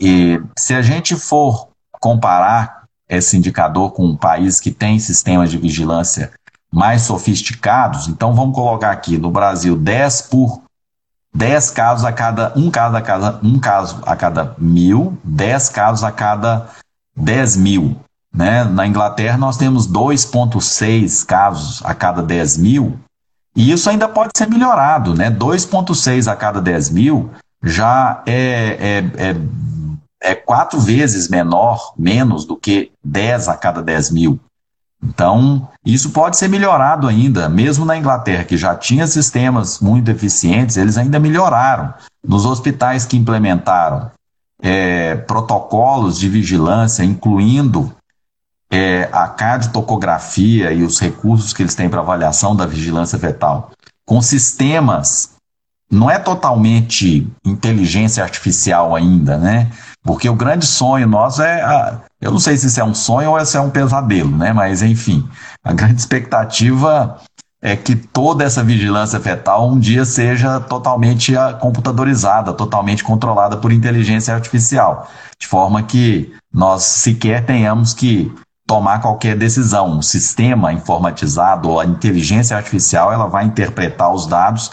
e 0.00 0.40
se 0.58 0.74
a 0.74 0.82
gente 0.82 1.16
for 1.16 1.68
comparar 2.00 2.84
esse 3.08 3.36
indicador 3.36 3.92
com 3.92 4.04
um 4.04 4.16
país 4.16 4.60
que 4.60 4.70
tem 4.70 4.98
sistemas 4.98 5.50
de 5.50 5.58
vigilância 5.58 6.32
mais 6.72 7.02
sofisticados, 7.02 8.08
então 8.08 8.34
vamos 8.34 8.54
colocar 8.54 8.90
aqui 8.90 9.16
no 9.16 9.30
Brasil 9.30 9.76
10 9.76 10.22
por 10.22 10.62
10 11.34 11.70
casos 11.70 12.04
a 12.04 12.12
cada 12.12 12.52
um 12.56 12.70
caso 12.70 12.96
a 12.96 13.02
cada 13.02 13.40
um 13.42 13.58
caso 13.58 14.02
a 14.06 14.16
cada 14.16 14.54
mil, 14.58 15.18
10 15.22 15.68
casos 15.68 16.04
a 16.04 16.10
cada 16.10 16.68
10 17.14 17.56
mil. 17.56 17.96
Né? 18.34 18.64
Na 18.64 18.86
Inglaterra 18.86 19.38
nós 19.38 19.56
temos 19.56 19.88
2,6 19.88 21.24
casos 21.24 21.82
a 21.84 21.94
cada 21.94 22.22
10 22.22 22.58
mil, 22.58 22.98
e 23.56 23.72
isso 23.72 23.88
ainda 23.88 24.06
pode 24.06 24.32
ser 24.36 24.46
melhorado, 24.48 25.14
né? 25.14 25.30
2,6 25.30 26.30
a 26.30 26.36
cada 26.36 26.60
10 26.60 26.90
mil 26.90 27.30
já 27.62 28.22
é, 28.26 28.76
é, 29.18 29.28
é, 29.30 29.36
é 30.22 30.34
quatro 30.34 30.80
vezes 30.80 31.28
menor, 31.28 31.92
menos 31.96 32.44
do 32.44 32.56
que 32.56 32.90
10 33.04 33.48
a 33.48 33.56
cada 33.56 33.82
10 33.82 34.10
mil. 34.10 34.40
Então, 35.02 35.68
isso 35.84 36.10
pode 36.10 36.36
ser 36.36 36.48
melhorado 36.48 37.06
ainda, 37.06 37.48
mesmo 37.48 37.84
na 37.84 37.96
Inglaterra, 37.96 38.44
que 38.44 38.56
já 38.56 38.74
tinha 38.74 39.06
sistemas 39.06 39.78
muito 39.78 40.10
eficientes, 40.10 40.76
eles 40.76 40.96
ainda 40.96 41.20
melhoraram. 41.20 41.92
Nos 42.26 42.44
hospitais 42.44 43.04
que 43.04 43.16
implementaram 43.16 44.10
é, 44.60 45.14
protocolos 45.14 46.18
de 46.18 46.28
vigilância, 46.28 47.04
incluindo 47.04 47.94
é, 48.70 49.08
a 49.12 49.28
cardiotocografia 49.28 50.72
e 50.72 50.82
os 50.82 50.98
recursos 50.98 51.52
que 51.52 51.62
eles 51.62 51.74
têm 51.74 51.88
para 51.88 52.00
avaliação 52.00 52.56
da 52.56 52.66
vigilância 52.66 53.18
fetal, 53.18 53.70
com 54.04 54.20
sistemas, 54.20 55.36
não 55.90 56.10
é 56.10 56.18
totalmente 56.18 57.28
inteligência 57.44 58.22
artificial 58.24 58.96
ainda, 58.96 59.38
né? 59.38 59.70
Porque 60.06 60.28
o 60.28 60.36
grande 60.36 60.64
sonho 60.64 61.08
nosso 61.08 61.42
é. 61.42 61.60
A, 61.60 62.00
eu 62.20 62.30
não 62.30 62.38
sei 62.38 62.56
se 62.56 62.68
isso 62.68 62.80
é 62.80 62.84
um 62.84 62.94
sonho 62.94 63.32
ou 63.32 63.44
se 63.44 63.56
é 63.56 63.60
um 63.60 63.70
pesadelo, 63.70 64.30
né? 64.30 64.52
Mas, 64.52 64.80
enfim, 64.80 65.28
a 65.64 65.72
grande 65.72 66.00
expectativa 66.00 67.18
é 67.60 67.74
que 67.74 67.96
toda 67.96 68.44
essa 68.44 68.62
vigilância 68.62 69.18
fetal 69.18 69.68
um 69.68 69.78
dia 69.78 70.04
seja 70.04 70.60
totalmente 70.60 71.36
ah, 71.36 71.52
computadorizada, 71.54 72.52
totalmente 72.52 73.02
controlada 73.02 73.56
por 73.56 73.72
inteligência 73.72 74.32
artificial, 74.32 75.10
de 75.38 75.48
forma 75.48 75.82
que 75.82 76.32
nós 76.52 76.84
sequer 76.84 77.44
tenhamos 77.44 77.92
que 77.92 78.32
tomar 78.66 79.00
qualquer 79.00 79.36
decisão. 79.36 79.98
O 79.98 80.02
sistema 80.02 80.72
informatizado 80.72 81.68
ou 81.68 81.80
a 81.80 81.84
inteligência 81.84 82.56
artificial 82.56 83.12
ela 83.12 83.26
vai 83.26 83.44
interpretar 83.44 84.12
os 84.12 84.26
dados 84.26 84.70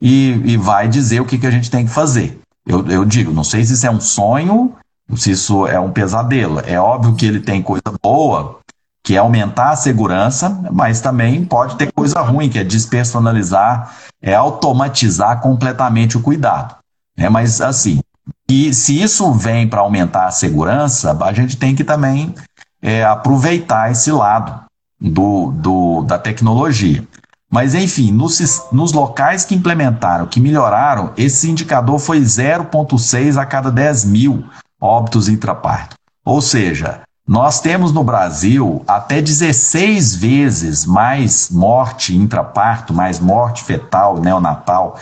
e, 0.00 0.42
e 0.44 0.56
vai 0.58 0.88
dizer 0.88 1.20
o 1.20 1.24
que, 1.24 1.38
que 1.38 1.46
a 1.46 1.50
gente 1.50 1.70
tem 1.70 1.86
que 1.86 1.92
fazer. 1.92 2.43
Eu, 2.66 2.86
eu 2.88 3.04
digo, 3.04 3.32
não 3.32 3.44
sei 3.44 3.64
se 3.64 3.74
isso 3.74 3.86
é 3.86 3.90
um 3.90 4.00
sonho, 4.00 4.74
se 5.16 5.30
isso 5.30 5.66
é 5.66 5.78
um 5.78 5.92
pesadelo. 5.92 6.60
É 6.60 6.80
óbvio 6.80 7.14
que 7.14 7.26
ele 7.26 7.40
tem 7.40 7.62
coisa 7.62 7.82
boa, 8.02 8.60
que 9.02 9.16
é 9.16 9.18
aumentar 9.18 9.70
a 9.70 9.76
segurança, 9.76 10.48
mas 10.72 11.00
também 11.00 11.44
pode 11.44 11.76
ter 11.76 11.92
coisa 11.92 12.20
ruim, 12.22 12.48
que 12.48 12.58
é 12.58 12.64
despersonalizar, 12.64 13.94
é 14.20 14.34
automatizar 14.34 15.40
completamente 15.40 16.16
o 16.16 16.22
cuidado. 16.22 16.76
É, 17.16 17.28
mas 17.28 17.60
assim, 17.60 18.00
e 18.48 18.72
se 18.72 19.00
isso 19.00 19.32
vem 19.32 19.68
para 19.68 19.80
aumentar 19.80 20.26
a 20.26 20.30
segurança, 20.30 21.16
a 21.22 21.32
gente 21.32 21.56
tem 21.56 21.74
que 21.74 21.84
também 21.84 22.34
é, 22.80 23.04
aproveitar 23.04 23.90
esse 23.90 24.10
lado 24.10 24.64
do, 25.00 25.52
do, 25.52 26.02
da 26.02 26.18
tecnologia. 26.18 27.06
Mas, 27.54 27.72
enfim, 27.72 28.10
nos, 28.10 28.66
nos 28.72 28.92
locais 28.92 29.44
que 29.44 29.54
implementaram, 29.54 30.26
que 30.26 30.40
melhoraram, 30.40 31.12
esse 31.16 31.48
indicador 31.48 32.00
foi 32.00 32.20
0,6 32.20 33.40
a 33.40 33.46
cada 33.46 33.70
10 33.70 34.06
mil 34.06 34.44
óbitos 34.80 35.28
intraparto. 35.28 35.94
Ou 36.24 36.42
seja, 36.42 37.02
nós 37.24 37.60
temos 37.60 37.92
no 37.92 38.02
Brasil 38.02 38.82
até 38.88 39.22
16 39.22 40.16
vezes 40.16 40.84
mais 40.84 41.48
morte 41.48 42.16
intraparto, 42.16 42.92
mais 42.92 43.20
morte 43.20 43.62
fetal, 43.62 44.20
neonatal, 44.20 44.98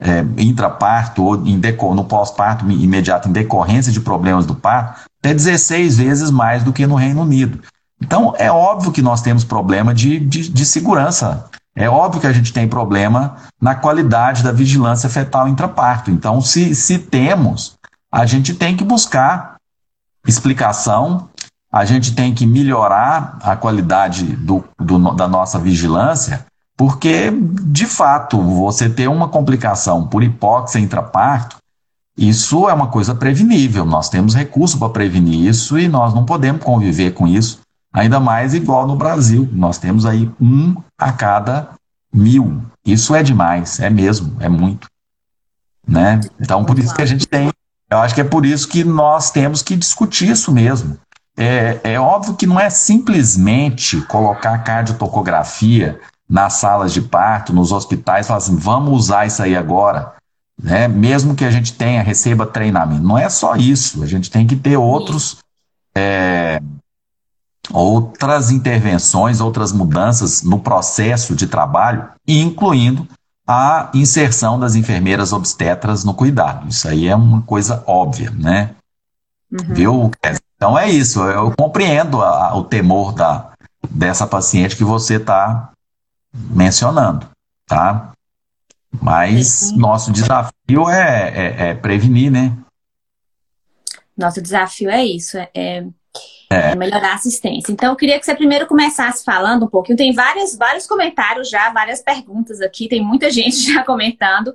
é, 0.00 0.24
intraparto 0.38 1.22
ou 1.22 1.46
em 1.46 1.60
no 1.94 2.04
pós-parto 2.06 2.64
imediato 2.70 3.28
em 3.28 3.32
decorrência 3.32 3.92
de 3.92 4.00
problemas 4.00 4.46
do 4.46 4.54
parto, 4.54 5.02
até 5.18 5.34
16 5.34 5.98
vezes 5.98 6.30
mais 6.30 6.62
do 6.62 6.72
que 6.72 6.86
no 6.86 6.94
Reino 6.94 7.20
Unido. 7.20 7.60
Então, 8.00 8.34
é 8.38 8.50
óbvio 8.50 8.90
que 8.90 9.02
nós 9.02 9.20
temos 9.20 9.44
problema 9.44 9.92
de, 9.92 10.18
de, 10.18 10.48
de 10.48 10.64
segurança 10.64 11.50
é 11.74 11.88
óbvio 11.88 12.20
que 12.20 12.26
a 12.26 12.32
gente 12.32 12.52
tem 12.52 12.68
problema 12.68 13.36
na 13.60 13.74
qualidade 13.74 14.42
da 14.42 14.52
vigilância 14.52 15.08
fetal 15.08 15.48
intraparto. 15.48 16.10
Então, 16.10 16.40
se, 16.40 16.74
se 16.74 16.98
temos, 16.98 17.76
a 18.10 18.26
gente 18.26 18.54
tem 18.54 18.76
que 18.76 18.84
buscar 18.84 19.56
explicação, 20.26 21.28
a 21.72 21.84
gente 21.84 22.14
tem 22.14 22.34
que 22.34 22.46
melhorar 22.46 23.38
a 23.42 23.54
qualidade 23.54 24.24
do, 24.36 24.64
do, 24.78 25.14
da 25.14 25.28
nossa 25.28 25.58
vigilância, 25.58 26.44
porque, 26.76 27.30
de 27.30 27.86
fato, 27.86 28.40
você 28.40 28.88
ter 28.88 29.08
uma 29.08 29.28
complicação 29.28 30.06
por 30.06 30.22
hipóxia 30.22 30.80
intraparto, 30.80 31.56
isso 32.16 32.68
é 32.68 32.74
uma 32.74 32.88
coisa 32.88 33.14
prevenível. 33.14 33.84
Nós 33.84 34.08
temos 34.08 34.34
recurso 34.34 34.78
para 34.78 34.88
prevenir 34.88 35.48
isso 35.48 35.78
e 35.78 35.88
nós 35.88 36.12
não 36.12 36.24
podemos 36.24 36.62
conviver 36.62 37.12
com 37.12 37.26
isso 37.26 37.59
Ainda 37.92 38.20
mais 38.20 38.54
igual 38.54 38.86
no 38.86 38.96
Brasil. 38.96 39.48
Nós 39.52 39.78
temos 39.78 40.06
aí 40.06 40.30
um 40.40 40.76
a 40.98 41.12
cada 41.12 41.70
mil. 42.12 42.62
Isso 42.84 43.14
é 43.14 43.22
demais, 43.22 43.80
é 43.80 43.90
mesmo, 43.90 44.36
é 44.40 44.48
muito. 44.48 44.88
Né? 45.86 46.20
Então, 46.40 46.64
por 46.64 46.78
isso 46.78 46.94
que 46.94 47.02
a 47.02 47.06
gente 47.06 47.26
tem. 47.26 47.50
Eu 47.90 47.98
acho 47.98 48.14
que 48.14 48.20
é 48.20 48.24
por 48.24 48.46
isso 48.46 48.68
que 48.68 48.84
nós 48.84 49.30
temos 49.30 49.62
que 49.62 49.76
discutir 49.76 50.30
isso 50.30 50.52
mesmo. 50.52 50.96
É, 51.36 51.80
é 51.82 52.00
óbvio 52.00 52.34
que 52.34 52.46
não 52.46 52.60
é 52.60 52.70
simplesmente 52.70 54.00
colocar 54.02 54.58
cardiotocografia 54.58 55.98
nas 56.28 56.54
salas 56.54 56.92
de 56.92 57.02
parto, 57.02 57.52
nos 57.52 57.72
hospitais, 57.72 58.28
falar 58.28 58.38
assim, 58.38 58.56
vamos 58.56 58.92
usar 58.92 59.26
isso 59.26 59.42
aí 59.42 59.56
agora, 59.56 60.12
né? 60.62 60.86
mesmo 60.86 61.34
que 61.34 61.44
a 61.44 61.50
gente 61.50 61.72
tenha, 61.72 62.02
receba 62.02 62.46
treinamento. 62.46 63.02
Não 63.02 63.18
é 63.18 63.28
só 63.28 63.56
isso, 63.56 64.02
a 64.02 64.06
gente 64.06 64.30
tem 64.30 64.46
que 64.46 64.54
ter 64.54 64.76
outros, 64.76 65.38
é, 65.92 66.62
outras 67.72 68.50
intervenções, 68.50 69.40
outras 69.40 69.72
mudanças 69.72 70.42
no 70.42 70.58
processo 70.58 71.34
de 71.34 71.46
trabalho, 71.46 72.08
incluindo 72.26 73.06
a 73.46 73.90
inserção 73.94 74.58
das 74.58 74.74
enfermeiras 74.74 75.32
obstetras 75.32 76.04
no 76.04 76.14
cuidado. 76.14 76.68
Isso 76.68 76.88
aí 76.88 77.08
é 77.08 77.16
uma 77.16 77.42
coisa 77.42 77.82
óbvia, 77.86 78.30
né? 78.30 78.74
Uhum. 79.50 79.74
Viu? 79.74 80.10
Então 80.56 80.78
é 80.78 80.88
isso, 80.88 81.20
eu 81.24 81.52
compreendo 81.56 82.22
a, 82.22 82.56
o 82.56 82.62
temor 82.62 83.12
da, 83.12 83.50
dessa 83.90 84.26
paciente 84.26 84.76
que 84.76 84.84
você 84.84 85.16
está 85.16 85.72
mencionando, 86.32 87.26
tá? 87.66 88.12
Mas 89.00 89.72
nosso 89.72 90.12
desafio 90.12 90.88
é, 90.88 91.28
é, 91.34 91.68
é, 91.68 91.74
prevenir, 91.74 92.30
né? 92.30 92.56
Nosso 94.16 94.42
desafio 94.42 94.90
é 94.90 95.04
isso, 95.04 95.38
é, 95.54 95.84
é, 96.50 96.74
melhorar 96.74 97.12
a 97.12 97.14
assistência. 97.14 97.70
Então, 97.70 97.90
eu 97.90 97.96
queria 97.96 98.18
que 98.18 98.26
você 98.26 98.34
primeiro 98.34 98.66
começasse 98.66 99.24
falando 99.24 99.66
um 99.66 99.68
pouquinho. 99.68 99.96
Tem 99.96 100.12
vários, 100.12 100.56
vários 100.56 100.84
comentários 100.84 101.48
já, 101.48 101.70
várias 101.70 102.02
perguntas 102.02 102.60
aqui, 102.60 102.88
tem 102.88 103.00
muita 103.00 103.30
gente 103.32 103.72
já 103.72 103.84
comentando. 103.84 104.52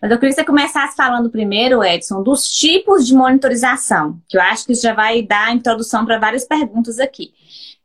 Mas 0.00 0.10
eu 0.10 0.18
queria 0.18 0.34
que 0.34 0.40
você 0.40 0.44
começasse 0.44 0.94
falando 0.94 1.30
primeiro, 1.30 1.82
Edson, 1.82 2.22
dos 2.22 2.50
tipos 2.50 3.06
de 3.06 3.14
monitorização, 3.14 4.20
que 4.28 4.36
eu 4.36 4.42
acho 4.42 4.66
que 4.66 4.72
isso 4.72 4.82
já 4.82 4.92
vai 4.92 5.22
dar 5.22 5.54
introdução 5.54 6.04
para 6.04 6.18
várias 6.18 6.44
perguntas 6.44 6.98
aqui 6.98 7.32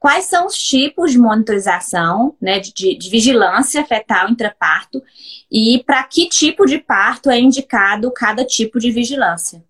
quais 0.03 0.25
são 0.25 0.47
os 0.47 0.57
tipos 0.57 1.13
de 1.13 1.17
monitorização, 1.17 2.35
né, 2.41 2.59
de, 2.59 2.73
de 2.73 3.09
vigilância 3.09 3.85
fetal 3.85 4.29
intraparto 4.29 5.01
e 5.49 5.81
para 5.85 6.03
que 6.03 6.27
tipo 6.27 6.65
de 6.65 6.77
parto 6.77 7.29
é 7.29 7.39
indicado 7.39 8.11
cada 8.11 8.43
tipo 8.43 8.81
de 8.81 8.91
vigilância. 8.91 9.63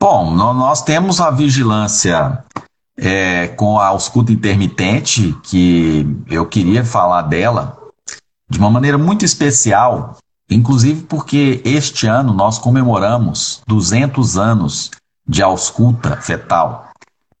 Bom, 0.00 0.32
nós 0.32 0.82
temos 0.82 1.20
a 1.20 1.28
vigilância 1.28 2.44
é, 2.96 3.48
com 3.48 3.80
a 3.80 3.86
ausculta 3.86 4.30
intermitente, 4.30 5.36
que 5.42 6.06
eu 6.28 6.46
queria 6.46 6.84
falar 6.84 7.22
dela 7.22 7.76
de 8.48 8.58
uma 8.58 8.70
maneira 8.70 8.96
muito 8.96 9.24
especial, 9.24 10.16
inclusive 10.48 11.02
porque 11.02 11.60
este 11.64 12.06
ano 12.06 12.32
nós 12.32 12.58
comemoramos 12.58 13.60
200 13.66 14.38
anos 14.38 14.92
de 15.26 15.42
ausculta 15.42 16.16
fetal. 16.16 16.88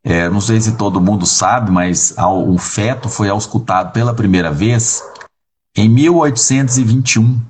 É, 0.02 0.28
não 0.28 0.40
sei 0.40 0.60
se 0.60 0.72
todo 0.72 1.00
mundo 1.00 1.26
sabe, 1.26 1.70
mas 1.70 2.12
o 2.18 2.58
feto 2.58 3.08
foi 3.08 3.28
auscultado 3.28 3.92
pela 3.92 4.12
primeira 4.12 4.50
vez 4.50 5.00
em 5.76 5.88
1821. 5.88 7.40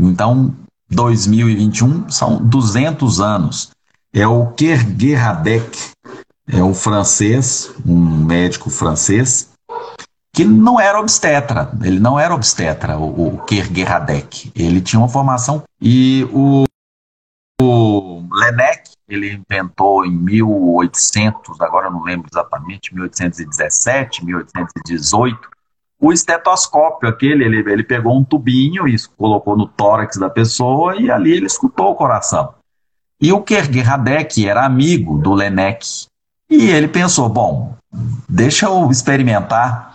Então, 0.00 0.54
2021 0.90 2.08
são 2.08 2.36
200 2.38 3.20
anos. 3.20 3.73
É 4.16 4.28
o 4.28 4.52
Kerguerradec, 4.52 5.90
é 6.46 6.62
um 6.62 6.72
francês, 6.72 7.74
um 7.84 8.24
médico 8.24 8.70
francês, 8.70 9.52
que 10.32 10.44
não 10.44 10.78
era 10.78 11.00
obstetra. 11.00 11.72
Ele 11.82 11.98
não 11.98 12.16
era 12.16 12.32
obstetra, 12.32 12.96
o, 12.96 13.34
o 13.34 13.44
Kerguerradec. 13.44 14.52
Ele 14.54 14.80
tinha 14.80 15.00
uma 15.00 15.08
formação. 15.08 15.64
E 15.82 16.24
o, 16.32 16.62
o 17.60 18.22
Lenec, 18.32 18.90
ele 19.08 19.32
inventou 19.32 20.06
em 20.06 20.12
1800, 20.12 21.60
agora 21.60 21.90
não 21.90 22.04
lembro 22.04 22.28
exatamente, 22.32 22.94
1817, 22.94 24.24
1818, 24.24 25.48
o 26.00 26.12
estetoscópio, 26.12 27.08
aquele, 27.08 27.44
ele, 27.44 27.68
ele 27.68 27.82
pegou 27.82 28.16
um 28.16 28.22
tubinho 28.22 28.86
e 28.86 28.96
colocou 29.16 29.56
no 29.56 29.66
tórax 29.66 30.16
da 30.18 30.30
pessoa 30.30 30.94
e 30.94 31.10
ali 31.10 31.32
ele 31.32 31.46
escutou 31.46 31.90
o 31.90 31.96
coração. 31.96 32.54
E 33.20 33.32
o 33.32 33.40
Kerguerradec 33.40 34.46
era 34.46 34.64
amigo 34.64 35.18
do 35.18 35.32
Lenec. 35.32 36.06
E 36.50 36.70
ele 36.70 36.88
pensou, 36.88 37.28
bom, 37.28 37.74
deixa 38.28 38.66
eu 38.66 38.90
experimentar 38.90 39.94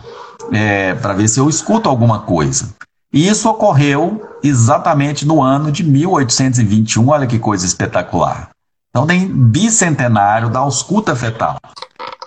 é, 0.52 0.94
para 0.94 1.12
ver 1.12 1.28
se 1.28 1.38
eu 1.38 1.48
escuto 1.48 1.88
alguma 1.88 2.20
coisa. 2.20 2.74
E 3.12 3.28
isso 3.28 3.48
ocorreu 3.48 4.22
exatamente 4.42 5.26
no 5.26 5.42
ano 5.42 5.70
de 5.72 5.82
1821, 5.82 7.08
olha 7.08 7.26
que 7.26 7.38
coisa 7.38 7.66
espetacular. 7.66 8.50
Então 8.90 9.06
tem 9.06 9.26
bicentenário 9.28 10.48
da 10.48 10.60
ausculta 10.60 11.14
fetal. 11.14 11.56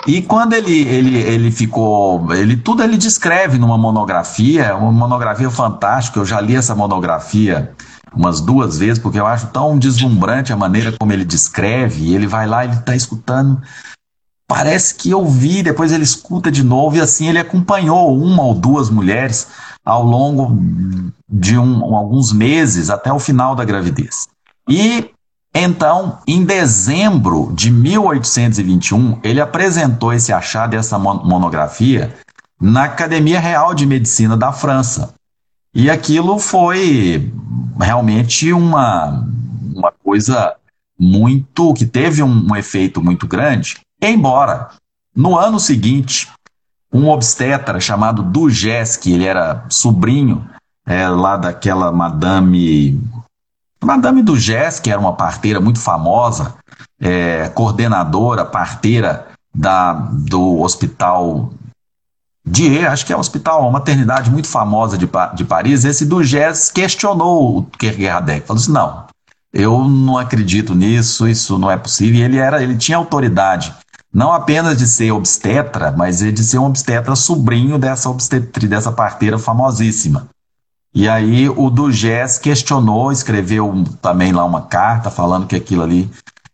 E 0.06 0.22
quando 0.22 0.54
ele, 0.54 0.82
ele, 0.82 1.18
ele 1.18 1.52
ficou, 1.52 2.34
ele 2.34 2.58
tudo 2.58 2.84
ele 2.84 2.98
descreve 2.98 3.58
numa 3.58 3.78
monografia, 3.78 4.76
uma 4.76 4.92
monografia 4.92 5.50
fantástica. 5.50 6.20
Eu 6.20 6.26
já 6.26 6.42
li 6.42 6.56
essa 6.56 6.76
monografia 6.76 7.72
umas 8.16 8.40
duas 8.42 8.78
vezes 8.78 9.00
porque 9.00 9.20
eu 9.20 9.26
acho 9.26 9.48
tão 9.48 9.78
deslumbrante 9.78 10.54
a 10.54 10.58
maneira 10.58 10.94
como 11.00 11.12
ele 11.12 11.26
descreve. 11.26 12.14
Ele 12.14 12.28
vai 12.28 12.48
lá, 12.48 12.64
ele 12.64 12.76
está 12.76 12.96
escutando, 12.96 13.62
parece 14.48 14.96
que 14.96 15.10
eu 15.10 15.26
vi. 15.26 15.64
Depois 15.64 15.92
ele 15.92 16.04
escuta 16.04 16.52
de 16.52 16.64
novo 16.64 16.98
e 16.98 17.02
assim 17.02 17.28
ele 17.28 17.40
acompanhou 17.40 18.18
uma 18.18 18.44
ou 18.44 18.54
duas 18.54 18.90
mulheres 18.90 19.48
ao 19.86 20.04
longo 20.04 20.58
de 21.30 21.58
um, 21.58 21.96
alguns 21.96 22.32
meses 22.32 22.90
até 22.90 23.12
o 23.12 23.20
final 23.20 23.56
da 23.56 23.66
gravidez. 23.66 24.28
E 24.70 25.10
então, 25.56 26.18
em 26.28 26.44
dezembro 26.44 27.52
de 27.54 27.70
1821, 27.70 29.20
ele 29.24 29.40
apresentou 29.40 30.12
esse 30.12 30.34
achado, 30.34 30.74
essa 30.74 30.98
monografia, 30.98 32.16
na 32.60 32.86
Academia 32.86 33.40
Real 33.40 33.74
de 33.76 33.86
Medicina 33.86 34.36
da 34.36 34.52
França. 34.52 35.14
E 35.74 35.90
aquilo 35.90 36.38
foi 36.38 37.34
realmente 37.80 38.54
uma, 38.54 39.26
uma 39.76 39.92
coisa 39.92 40.56
muito. 41.00 41.74
que 41.74 41.86
teve 41.86 42.22
um, 42.22 42.52
um 42.52 42.56
efeito 42.56 43.02
muito 43.02 43.28
grande, 43.28 43.80
embora 44.02 44.70
no 45.16 45.38
ano 45.38 45.60
seguinte, 45.60 46.30
um 46.92 47.08
obstetra 47.10 47.80
chamado 47.80 48.22
Dugès, 48.22 48.98
que 48.98 49.12
ele 49.12 49.26
era 49.26 49.66
sobrinho 49.70 50.48
é, 50.86 51.08
lá 51.08 51.38
daquela 51.38 51.92
Madame 51.92 53.02
Madame 53.84 54.22
do 54.22 54.38
Gés, 54.38 54.80
que 54.80 54.90
era 54.90 55.00
uma 55.00 55.14
parteira 55.14 55.60
muito 55.60 55.80
famosa, 55.80 56.56
é, 57.00 57.50
coordenadora, 57.50 58.46
parteira 58.46 59.28
da, 59.54 59.94
do 59.94 60.62
hospital 60.62 61.52
Die, 62.46 62.86
acho 62.86 63.06
que 63.06 63.14
é 63.14 63.16
um 63.16 63.20
hospital, 63.20 63.62
uma 63.62 63.72
maternidade 63.72 64.30
muito 64.30 64.48
famosa 64.48 64.98
de, 64.98 65.10
de 65.36 65.46
Paris, 65.46 65.86
esse 65.86 66.06
do 66.06 66.22
questionou 66.74 67.58
o 67.58 67.64
Kierkegaard, 67.64 68.42
falou 68.42 68.62
assim, 68.62 68.72
não, 68.72 69.06
eu 69.54 69.88
não 69.88 70.18
acredito 70.18 70.76
nisso, 70.76 71.28
isso 71.28 71.58
não 71.58 71.72
é 71.72 71.78
possível, 71.78 72.20
e 72.20 72.24
ele, 72.24 72.38
era, 72.38 72.62
ele 72.62 72.76
tinha 72.76 72.98
autoridade, 72.98 73.74
não 74.14 74.34
apenas 74.34 74.78
de 74.78 74.86
ser 74.88 75.12
obstetra, 75.12 75.92
mas 75.92 76.20
de 76.20 76.44
ser 76.44 76.58
um 76.58 76.66
obstetra 76.66 77.16
sobrinho 77.16 77.80
dessa 77.80 78.10
obstetri, 78.10 78.68
dessa 78.68 78.92
parteira 78.92 79.40
famosíssima. 79.40 80.28
E 80.94 81.10
aí 81.10 81.50
o 81.50 81.70
Dugés 81.72 82.38
questionou, 82.38 83.12
escreveu 83.12 83.84
também 84.02 84.32
lá 84.32 84.46
uma 84.46 84.62
carta 84.62 85.10
falando 85.10 85.48
que 85.48 85.56
aquilo 85.56 85.82
ali. 85.82 86.12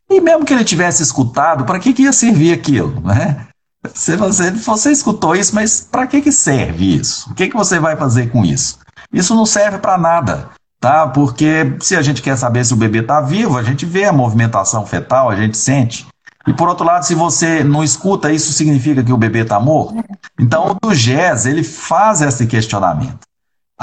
E 0.10 0.22
mesmo 0.22 0.46
que 0.46 0.54
ele 0.54 0.64
tivesse 0.64 1.04
escutado, 1.04 1.66
para 1.66 1.78
que, 1.78 1.94
que 1.94 2.04
ia 2.04 2.14
servir 2.14 2.54
aquilo? 2.54 3.02
Né? 3.02 3.49
Você, 3.84 4.18
você, 4.18 4.52
você 4.52 4.92
escutou 4.92 5.36
isso, 5.36 5.56
mas 5.56 5.82
para 5.82 6.06
que, 6.06 6.22
que 6.22 6.32
serve 6.32 6.98
isso? 6.98 7.30
O 7.32 7.34
que, 7.34 7.48
que 7.48 7.56
você 7.56 7.80
vai 7.80 7.96
fazer 7.96 8.30
com 8.30 8.44
isso? 8.44 8.80
Isso 9.12 9.34
não 9.34 9.46
serve 9.46 9.78
para 9.78 9.98
nada, 9.98 10.50
tá? 10.80 11.08
Porque 11.08 11.76
se 11.80 11.96
a 11.96 12.02
gente 12.02 12.22
quer 12.22 12.38
saber 12.38 12.66
se 12.66 12.74
o 12.74 12.78
bebê 12.78 13.00
está 13.00 13.22
vivo, 13.22 13.58
a 13.58 13.64
gente 13.64 13.86
vê 13.86 14.06
a 14.06 14.14
movimentação 14.14 14.86
fetal, 14.86 15.30
a 15.30 15.36
gente 15.36 15.58
sente. 15.58 16.06
E 16.46 16.54
por 16.54 16.68
outro 16.68 16.86
lado, 16.86 17.06
se 17.06 17.16
você 17.16 17.64
não 17.64 17.84
escuta, 17.84 18.32
isso 18.32 18.52
significa 18.52 19.04
que 19.04 19.14
o 19.14 19.18
bebê 19.18 19.42
está 19.42 19.60
morto? 19.60 20.04
Então 20.38 20.72
o 20.72 20.74
Dugés, 20.74 21.46
ele 21.46 21.64
faz 21.64 22.22
esse 22.22 22.48
questionamento 22.48 23.30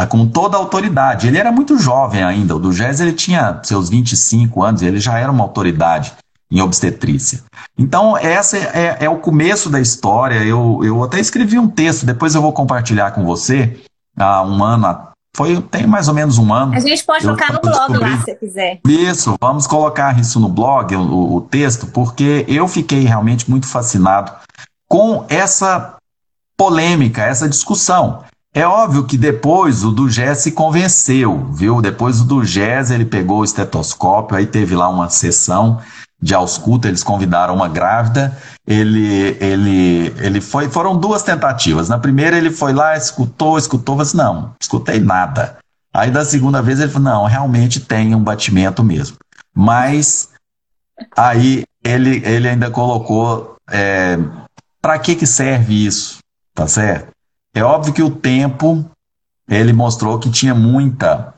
com 0.05 0.29
toda 0.29 0.59
a 0.59 0.61
autoridade. 0.61 1.27
Ele 1.27 1.39
era 1.39 1.51
muito 1.51 1.79
jovem 1.79 2.23
ainda, 2.23 2.55
o 2.55 2.59
do 2.59 2.73
Gés 2.73 3.01
ele 3.01 3.15
tinha 3.15 3.61
seus 3.63 3.89
25 3.89 4.63
anos, 4.63 4.83
ele 4.83 5.01
já 5.01 5.19
era 5.19 5.33
uma 5.33 5.45
autoridade 5.45 6.13
em 6.51 6.61
obstetrícia. 6.61 7.43
Então, 7.77 8.17
essa 8.17 8.57
é, 8.57 8.99
é 9.01 9.11
o 9.11 9.19
começo 9.19 9.69
da 9.69 9.81
história. 9.81 10.45
Eu, 10.45 10.81
eu 10.85 11.03
até 11.03 11.19
escrevi 11.19 11.59
um 11.59 11.69
texto, 11.69 12.07
depois 12.07 12.35
eu 12.35 12.43
vou 12.43 12.53
compartilhar 12.53 13.11
com 13.11 13.25
você, 13.25 13.77
há 14.17 14.43
um 14.43 14.63
ano, 14.63 14.87
foi, 15.37 15.61
tem 15.61 15.87
mais 15.87 16.09
ou 16.09 16.15
menos 16.15 16.39
um 16.39 16.53
ano. 16.55 16.75
A 16.75 16.81
gente 16.81 17.05
pode 17.05 17.25
colocar 17.25 17.53
no 17.53 17.61
blog 17.61 17.99
lá, 17.99 18.23
se 18.23 18.35
quiser. 18.37 18.81
Isso, 18.89 19.35
vamos 19.39 19.67
colocar 19.67 20.19
isso 20.19 20.41
no 20.41 20.49
blog, 20.49 20.97
o, 20.97 21.37
o 21.37 21.41
texto, 21.43 21.87
porque 21.89 22.45
eu 22.49 22.67
fiquei 22.67 23.05
realmente 23.05 23.51
muito 23.51 23.67
fascinado 23.67 24.33
com 24.89 25.27
essa 25.29 25.97
polêmica, 26.57 27.23
essa 27.23 27.49
discussão. 27.49 28.25
É 28.55 28.67
óbvio 28.67 29.05
que 29.05 29.19
depois 29.19 29.85
o 29.85 29.91
do 29.91 30.09
Gés 30.09 30.39
se 30.39 30.53
convenceu, 30.53 31.47
viu? 31.53 31.83
Depois 31.83 32.23
o 32.23 32.25
do 32.25 32.43
Gés 32.43 32.91
ele 32.91 33.05
pegou 33.05 33.41
o 33.41 33.45
estetoscópio, 33.45 34.39
aí 34.39 34.47
teve 34.47 34.75
lá 34.75 34.89
uma 34.89 35.11
sessão 35.11 35.79
de 36.21 36.35
ausculta, 36.35 36.89
eles 36.89 37.03
convidaram 37.03 37.55
uma 37.55 37.69
grávida, 37.69 38.37
ele, 38.67 39.37
ele, 39.41 40.15
ele 40.19 40.41
foi, 40.41 40.69
foram 40.69 40.97
duas 40.97 41.23
tentativas. 41.23 41.89
Na 41.89 41.99
primeira 41.99 42.37
ele 42.37 42.51
foi 42.51 42.73
lá, 42.73 42.97
escutou, 42.97 43.59
escutou, 43.59 43.97
mas 43.97 44.09
assim, 44.09 44.17
não, 44.17 44.55
escutei 44.61 44.99
nada. 44.99 45.59
Aí 45.93 46.11
da 46.11 46.25
segunda 46.25 46.63
vez 46.63 46.81
ele 46.81 46.91
falou, 46.91 47.11
não, 47.11 47.25
realmente 47.27 47.81
tem 47.81 48.15
um 48.15 48.23
batimento 48.23 48.83
mesmo. 48.83 49.17
Mas 49.55 50.31
aí 51.17 51.65
ele, 51.85 52.23
ele 52.25 52.49
ainda 52.49 52.71
colocou, 52.71 53.57
é, 53.71 54.19
para 54.81 54.99
que 54.99 55.15
que 55.15 55.27
serve 55.27 55.87
isso, 55.87 56.19
tá 56.55 56.67
certo? 56.67 57.09
É 57.55 57.63
óbvio 57.63 57.93
que 57.93 58.03
o 58.03 58.11
tempo, 58.11 58.85
ele 59.49 59.73
mostrou 59.73 60.19
que 60.19 60.31
tinha 60.31 60.55
muita, 60.55 61.35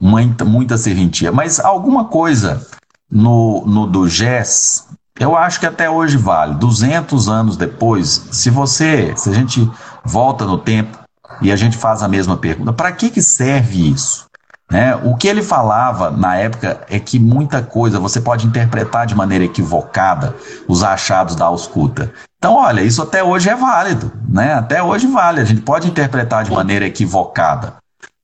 muita, 0.00 0.44
muita 0.44 0.76
serventia, 0.76 1.30
mas 1.32 1.60
alguma 1.60 2.06
coisa 2.06 2.66
no, 3.12 3.62
no 3.66 3.86
do 3.86 4.08
GES, 4.08 4.88
eu 5.20 5.36
acho 5.36 5.60
que 5.60 5.66
até 5.66 5.90
hoje 5.90 6.16
vale. 6.16 6.54
200 6.54 7.28
anos 7.28 7.56
depois, 7.58 8.28
se 8.32 8.48
você, 8.48 9.12
se 9.16 9.28
a 9.28 9.34
gente 9.34 9.70
volta 10.02 10.46
no 10.46 10.56
tempo 10.56 10.98
e 11.42 11.52
a 11.52 11.56
gente 11.56 11.76
faz 11.76 12.02
a 12.02 12.08
mesma 12.08 12.36
pergunta, 12.36 12.72
para 12.72 12.90
que, 12.92 13.10
que 13.10 13.20
serve 13.20 13.90
isso? 13.90 14.26
Né? 14.70 14.96
O 15.04 15.14
que 15.14 15.28
ele 15.28 15.42
falava 15.42 16.10
na 16.10 16.36
época 16.36 16.80
é 16.88 16.98
que 16.98 17.18
muita 17.18 17.60
coisa 17.60 18.00
você 18.00 18.22
pode 18.22 18.46
interpretar 18.46 19.06
de 19.06 19.14
maneira 19.14 19.44
equivocada 19.44 20.34
os 20.66 20.82
achados 20.82 21.36
da 21.36 21.44
ausculta. 21.44 22.10
Então, 22.38 22.54
olha, 22.54 22.80
isso 22.80 23.02
até 23.02 23.22
hoje 23.22 23.50
é 23.50 23.54
válido, 23.54 24.10
né? 24.26 24.54
Até 24.54 24.82
hoje 24.82 25.06
vale. 25.06 25.40
A 25.40 25.44
gente 25.44 25.60
pode 25.60 25.86
interpretar 25.86 26.42
de 26.42 26.50
maneira 26.50 26.86
equivocada. 26.86 27.74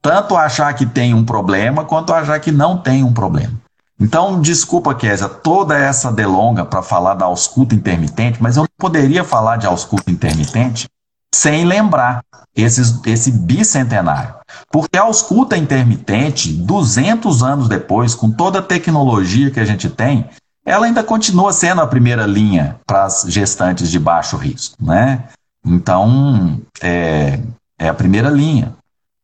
Tanto 0.01 0.37
achar 0.37 0.73
que 0.73 0.87
tem 0.87 1.13
um 1.13 1.25
problema, 1.25 1.85
quanto 1.85 2.15
achar 2.15 2.41
que 2.41 2.51
não 2.51 2.79
tem 2.79 3.05
um 3.05 3.13
problema. 3.13 3.53
Então, 4.01 4.41
desculpa, 4.41 4.95
Késia, 4.95 5.29
toda 5.29 5.77
essa 5.77 6.13
delonga 6.13 6.65
para 6.65 6.83
falar 6.83 7.15
da 7.15 7.25
ausculta 7.25 7.75
intermitente, 7.75 8.41
mas 8.41 8.57
eu 8.57 8.63
não 8.63 8.69
poderia 8.79 9.25
falar 9.25 9.57
de 9.57 9.67
ausculta 9.67 10.11
intermitente 10.11 10.89
sem 11.35 11.65
lembrar 11.65 12.23
esses, 12.55 13.01
esse 13.07 13.31
bicentenário. 13.31 14.35
Porque 14.71 14.97
a 14.97 15.03
ausculta 15.03 15.57
intermitente, 15.57 16.53
200 16.53 17.43
anos 17.43 17.69
depois, 17.69 18.15
com 18.15 18.31
toda 18.31 18.61
a 18.61 18.63
tecnologia 18.63 19.51
que 19.51 19.61
a 19.61 19.65
gente 19.65 19.89
tem, 19.89 20.29
ela 20.65 20.87
ainda 20.87 21.03
continua 21.03 21.53
sendo 21.53 21.81
a 21.81 21.87
primeira 21.87 22.27
linha 22.27 22.79
para 22.87 23.05
as 23.05 23.25
gestantes 23.29 23.91
de 23.91 23.99
baixo 23.99 24.37
risco, 24.37 24.77
né? 24.81 25.25
Então, 25.65 26.61
é, 26.81 27.41
é 27.79 27.89
a 27.89 27.95
primeira 27.95 28.29
linha, 28.31 28.75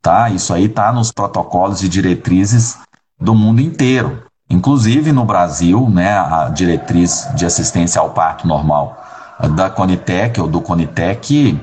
tá? 0.00 0.30
Isso 0.30 0.52
aí 0.52 0.64
está 0.64 0.92
nos 0.92 1.12
protocolos 1.12 1.82
e 1.82 1.88
diretrizes 1.88 2.78
do 3.20 3.34
mundo 3.34 3.60
inteiro. 3.60 4.24
Inclusive 4.54 5.10
no 5.10 5.24
Brasil, 5.24 5.90
né, 5.90 6.16
a 6.16 6.48
diretriz 6.48 7.28
de 7.34 7.44
assistência 7.44 8.00
ao 8.00 8.10
parto 8.10 8.46
normal 8.46 8.96
da 9.56 9.68
Conitec 9.68 10.40
ou 10.40 10.46
do 10.46 10.60
Conitec 10.60 11.60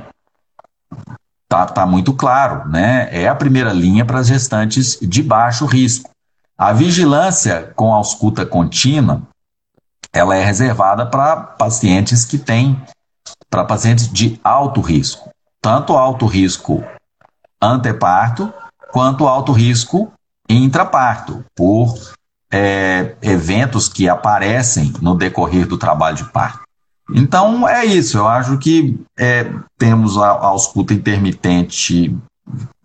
tá, 1.47 1.65
tá 1.67 1.85
muito 1.85 2.13
claro, 2.13 2.67
né? 2.67 3.07
É 3.11 3.29
a 3.29 3.35
primeira 3.35 3.71
linha 3.71 4.03
para 4.03 4.19
as 4.19 4.27
gestantes 4.27 4.99
de 5.01 5.23
baixo 5.23 5.65
risco. 5.65 6.09
A 6.57 6.73
vigilância 6.73 7.71
com 7.77 7.93
ausculta 7.93 8.45
contínua, 8.45 9.21
ela 10.11 10.35
é 10.35 10.43
reservada 10.43 11.05
para 11.05 11.37
pacientes 11.37 12.25
que 12.25 12.37
têm, 12.37 12.79
para 13.49 13.63
pacientes 13.63 14.11
de 14.11 14.37
alto 14.43 14.81
risco, 14.81 15.29
tanto 15.61 15.95
alto 15.95 16.25
risco 16.25 16.83
anteparto 17.61 18.53
quanto 18.91 19.29
alto 19.29 19.53
risco 19.53 20.11
intraparto, 20.49 21.45
por 21.55 21.95
é, 22.51 23.15
eventos 23.21 23.87
que 23.87 24.09
aparecem 24.09 24.93
no 25.01 25.15
decorrer 25.15 25.65
do 25.65 25.77
trabalho 25.77 26.17
de 26.17 26.25
parto. 26.25 26.61
Então 27.13 27.67
é 27.67 27.85
isso, 27.85 28.17
eu 28.17 28.27
acho 28.27 28.57
que 28.57 28.99
é, 29.17 29.49
temos 29.77 30.17
a, 30.17 30.27
a 30.27 30.45
ausculta 30.47 30.93
intermitente. 30.93 32.15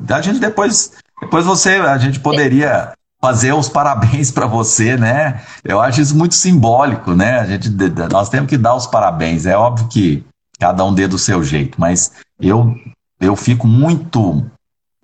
A 0.09 0.21
gente 0.21 0.39
depois, 0.39 0.93
depois 1.21 1.45
você, 1.45 1.75
a 1.75 1.99
gente 1.99 2.21
poderia 2.21 2.93
fazer 3.21 3.53
os 3.53 3.69
parabéns 3.69 4.31
para 4.31 4.47
você, 4.47 4.97
né? 4.97 5.43
Eu 5.65 5.81
acho 5.81 6.01
isso 6.01 6.17
muito 6.17 6.35
simbólico, 6.35 7.15
né? 7.15 7.41
A 7.41 7.47
gente, 7.47 7.71
nós 8.11 8.29
temos 8.29 8.49
que 8.49 8.57
dar 8.57 8.75
os 8.75 8.87
parabéns. 8.87 9.47
É 9.47 9.57
óbvio 9.57 9.89
que 9.89 10.25
cada 10.59 10.85
um 10.85 10.95
dê 10.95 11.07
do 11.07 11.19
seu 11.19 11.43
jeito, 11.43 11.81
mas 11.81 12.13
eu, 12.41 12.75
eu 13.21 13.37
fico 13.37 13.67
muito 13.67 14.45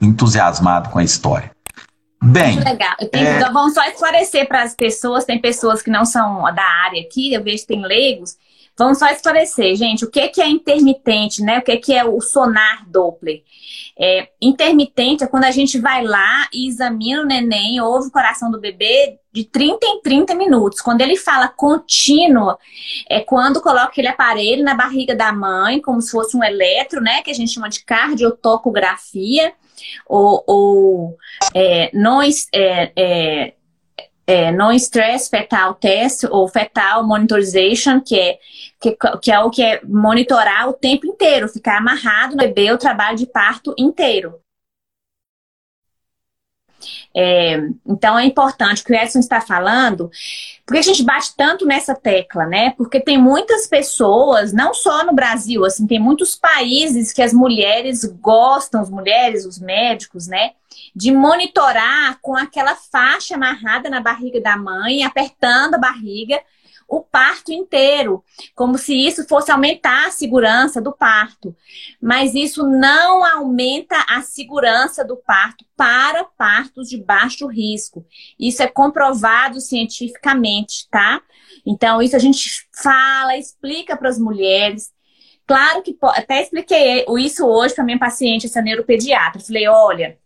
entusiasmado 0.01 0.91
com 0.91 0.99
a 0.99 1.05
história. 1.05 1.51
Bem. 2.23 2.53
Muito 2.53 2.69
legal. 2.69 2.97
Tenho, 3.11 3.27
é... 3.27 3.37
então, 3.37 3.53
vamos 3.53 3.75
só 3.75 3.83
esclarecer 3.85 4.47
para 4.47 4.63
as 4.63 4.75
pessoas, 4.75 5.25
tem 5.25 5.41
pessoas 5.41 5.83
que 5.83 5.91
não 5.91 6.05
são 6.05 6.43
da 6.55 6.65
área 6.85 7.03
aqui, 7.03 7.35
eu 7.35 7.43
vejo 7.43 7.63
que 7.63 7.67
tem 7.67 7.83
leigos. 7.83 8.37
Vamos 8.79 8.99
só 8.99 9.07
esclarecer, 9.09 9.77
gente, 9.77 10.05
o 10.05 10.11
que, 10.11 10.29
que 10.29 10.41
é 10.41 10.49
intermitente, 10.49 11.43
né? 11.43 11.59
O 11.59 11.63
que, 11.63 11.77
que 11.77 11.93
é 11.93 12.05
o 12.05 12.21
sonar 12.23 12.89
Doppler? 12.89 13.43
É, 13.99 14.29
intermitente 14.41 15.23
é 15.23 15.27
quando 15.27 15.45
a 15.45 15.51
gente 15.51 15.79
vai 15.79 16.03
lá 16.03 16.49
e 16.53 16.69
examina 16.69 17.21
o 17.21 17.27
neném, 17.27 17.81
ouve 17.83 18.09
o 18.09 18.11
coração 18.11 18.51
do 18.51 18.59
bebê 18.59 19.19
de 19.31 19.45
30 19.45 19.85
em 19.85 20.01
30 20.01 20.35
minutos. 20.35 20.81
Quando 20.81 21.03
ele 21.03 21.17
fala 21.17 21.49
contínuo, 21.49 22.57
é 23.11 23.21
quando 23.21 23.61
coloca 23.61 23.89
aquele 23.89 24.09
aparelho 24.09 24.65
na 24.65 24.75
barriga 24.75 25.15
da 25.15 25.33
mãe, 25.33 25.81
como 25.81 26.01
se 26.01 26.11
fosse 26.11 26.35
um 26.35 26.43
eletro, 26.43 27.03
né? 27.03 27.21
Que 27.21 27.31
a 27.31 27.35
gente 27.35 27.53
chama 27.53 27.69
de 27.69 27.85
cardiotocografia 27.85 29.53
ou, 30.07 30.45
ou 30.47 31.17
é, 31.55 31.91
não, 31.93 32.23
é, 32.23 32.33
é, 32.53 33.55
é, 34.27 34.75
stress 34.75 35.29
fetal 35.29 35.75
test 35.75 36.25
ou 36.25 36.49
fetal 36.49 37.07
monitorization, 37.07 38.01
que 38.01 38.19
é, 38.19 38.39
que, 38.81 38.97
que 39.21 39.33
é 39.33 39.41
o 39.41 39.51
que 39.51 39.63
é 39.63 39.81
monitorar 39.85 40.69
o 40.69 40.73
tempo 40.73 41.07
inteiro, 41.07 41.49
ficar 41.49 41.79
amarrado 41.79 42.33
no 42.33 42.39
bebê 42.39 42.73
o 42.73 42.79
trabalho 42.79 43.17
de 43.17 43.27
parto 43.27 43.75
inteiro. 43.79 44.42
É, 47.15 47.61
então 47.87 48.19
é 48.19 48.25
importante 48.25 48.83
o 48.83 48.85
que 48.85 48.93
o 48.93 48.97
Edson 48.97 49.19
está 49.19 49.41
falando, 49.41 50.11
porque 50.65 50.79
a 50.79 50.83
gente 50.83 51.03
bate 51.03 51.35
tanto 51.37 51.67
nessa 51.67 51.95
tecla, 51.95 52.47
né? 52.47 52.71
Porque 52.77 53.01
tem 53.01 53.19
muitas 53.19 53.67
pessoas, 53.67 54.53
não 54.53 54.73
só 54.73 55.05
no 55.05 55.13
Brasil, 55.13 55.65
assim, 55.65 55.87
tem 55.87 55.99
muitos 55.99 56.35
países 56.35 57.13
que 57.13 57.23
as 57.23 57.33
mulheres 57.33 58.05
gostam, 58.21 58.81
as 58.81 58.91
mulheres, 58.91 59.45
os 59.45 59.59
médicos, 59.59 60.27
né? 60.27 60.53
De 60.95 61.13
monitorar 61.13 62.19
com 62.21 62.37
aquela 62.37 62.75
faixa 62.75 63.35
amarrada 63.35 63.91
na 63.91 64.01
barriga 64.01 64.41
da 64.41 64.57
mãe, 64.57 65.05
apertando 65.05 65.75
a 65.75 65.79
barriga 65.79 66.41
o 66.93 67.01
parto 67.01 67.51
inteiro, 67.51 68.23
como 68.55 68.77
se 68.77 68.95
isso 68.95 69.27
fosse 69.27 69.51
aumentar 69.51 70.09
a 70.09 70.11
segurança 70.11 70.79
do 70.79 70.93
parto. 70.93 71.57
Mas 71.99 72.35
isso 72.35 72.67
não 72.69 73.25
aumenta 73.25 73.97
a 74.07 74.21
segurança 74.21 75.03
do 75.03 75.17
parto 75.17 75.65
para 75.75 76.23
partos 76.37 76.91
de 76.91 77.03
baixo 77.03 77.47
risco. 77.47 78.05
Isso 78.39 78.63
é 78.63 78.67
comprovado 78.67 79.59
cientificamente, 79.59 80.87
tá? 80.91 81.23
Então, 81.65 82.03
isso 82.03 82.15
a 82.15 82.19
gente 82.19 82.69
fala, 82.75 83.39
explica 83.39 83.97
para 83.97 84.11
as 84.11 84.19
mulheres. 84.19 84.93
Claro 85.47 85.81
que 85.81 85.97
até 86.03 86.43
expliquei 86.43 87.07
isso 87.21 87.47
hoje 87.47 87.75
para 87.75 87.85
minha 87.85 87.99
paciente, 87.99 88.45
essa 88.45 88.61
neuropediatra. 88.61 89.41
Falei, 89.41 89.67
olha, 89.67 90.19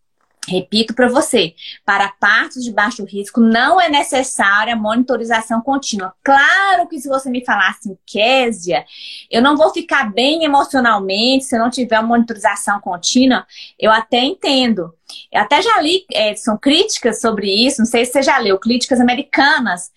Repito 0.48 0.94
para 0.94 1.08
você, 1.08 1.54
para 1.84 2.08
partos 2.08 2.62
de 2.62 2.72
baixo 2.72 3.04
risco 3.04 3.40
não 3.40 3.80
é 3.80 3.88
necessária 3.88 4.76
monitorização 4.76 5.60
contínua. 5.60 6.14
Claro 6.22 6.86
que 6.88 7.00
se 7.00 7.08
você 7.08 7.28
me 7.28 7.44
falar 7.44 7.70
assim, 7.70 7.98
Késia, 8.06 8.84
eu 9.28 9.42
não 9.42 9.56
vou 9.56 9.72
ficar 9.72 10.12
bem 10.12 10.44
emocionalmente 10.44 11.44
se 11.44 11.56
eu 11.56 11.60
não 11.60 11.70
tiver 11.70 11.98
uma 11.98 12.08
monitorização 12.08 12.80
contínua, 12.80 13.44
eu 13.78 13.90
até 13.90 14.18
entendo. 14.18 14.94
Eu 15.32 15.40
até 15.40 15.62
já 15.62 15.80
li, 15.80 16.04
Edson, 16.12 16.56
críticas 16.56 17.20
sobre 17.20 17.48
isso, 17.48 17.80
não 17.80 17.86
sei 17.86 18.04
se 18.04 18.12
você 18.12 18.22
já 18.22 18.38
leu, 18.38 18.58
críticas 18.58 19.00
americanas, 19.00 19.90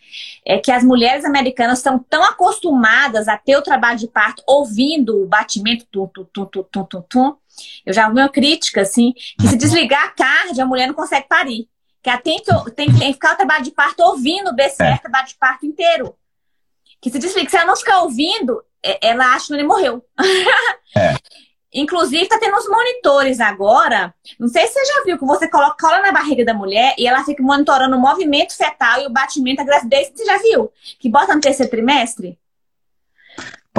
é 0.45 0.57
que 0.57 0.71
as 0.71 0.83
mulheres 0.83 1.25
americanas 1.25 1.79
estão 1.79 1.99
tão 1.99 2.23
acostumadas 2.23 3.27
a 3.27 3.38
ter 3.38 3.57
o 3.57 3.62
trabalho 3.62 3.99
de 3.99 4.07
parto 4.07 4.43
ouvindo 4.47 5.23
o 5.23 5.27
batimento 5.27 5.85
tum, 5.91 6.07
tum, 6.07 6.25
tum, 6.25 6.45
tum, 6.45 6.63
tum, 6.63 6.83
tum, 6.85 7.01
tum 7.01 7.38
eu 7.86 7.93
já 7.93 8.08
vi 8.10 8.19
uma 8.19 8.30
crítica, 8.30 8.82
assim, 8.82 9.13
que 9.39 9.48
se 9.48 9.56
desligar 9.56 10.06
a 10.06 10.10
carne, 10.10 10.62
a 10.62 10.65
mulher 10.65 10.88
não 10.88 10.93
consegue 10.93 11.28
parir. 11.28 11.67
Que 12.02 12.10
ela 12.10 12.19
tem 12.19 12.39
que, 12.39 12.72
tem, 12.72 12.88
tem 12.88 13.08
que 13.08 13.13
ficar 13.13 13.34
o 13.34 13.38
trabalho 13.38 13.63
de 13.63 13.72
parto 13.72 14.02
ouvindo 14.02 14.50
o 14.50 14.56
BCR, 14.56 14.84
é. 14.84 14.98
trabalho 14.98 15.28
de 15.28 15.36
parto 15.36 15.65
inteiro. 15.65 16.15
Que 17.02 17.10
se 17.10 17.19
desliga, 17.19 17.50
se 17.50 17.58
ela 17.58 17.65
não 17.65 17.76
ficar 17.76 18.02
ouvindo, 18.02 18.62
é, 18.84 19.08
ela 19.10 19.34
acha 19.34 19.48
que 19.48 19.54
ele 19.54 19.63
morreu. 19.63 20.04
É. 20.95 21.15
Inclusive, 21.72 22.28
tá 22.28 22.39
tendo 22.39 22.58
uns 22.58 22.67
monitores 22.67 23.39
agora. 23.39 24.13
Não 24.39 24.48
sei 24.48 24.65
se 24.65 24.74
você 24.74 24.86
já 24.86 25.04
viu 25.04 25.19
que 25.19 25.26
você 25.26 25.48
coloca 25.48 25.78
cola 25.80 26.02
na 26.02 26.12
barriga 26.12 26.43
da 26.43 26.54
mulher 26.54 26.95
e 26.98 27.08
ela 27.08 27.24
fica 27.24 27.43
monitorando 27.43 27.95
o 27.95 28.00
movimento 28.00 28.58
fetal 28.58 29.02
e 29.02 29.06
o 29.06 29.12
batimento 29.12 29.58
da 29.58 29.63
gravidez. 29.63 30.12
Você 30.13 30.26
já 30.26 30.38
viu? 30.39 30.72
Que 31.00 31.08
bota 31.08 31.36
no 31.36 31.41
terceiro 31.41 31.69
trimestre? 31.69 32.38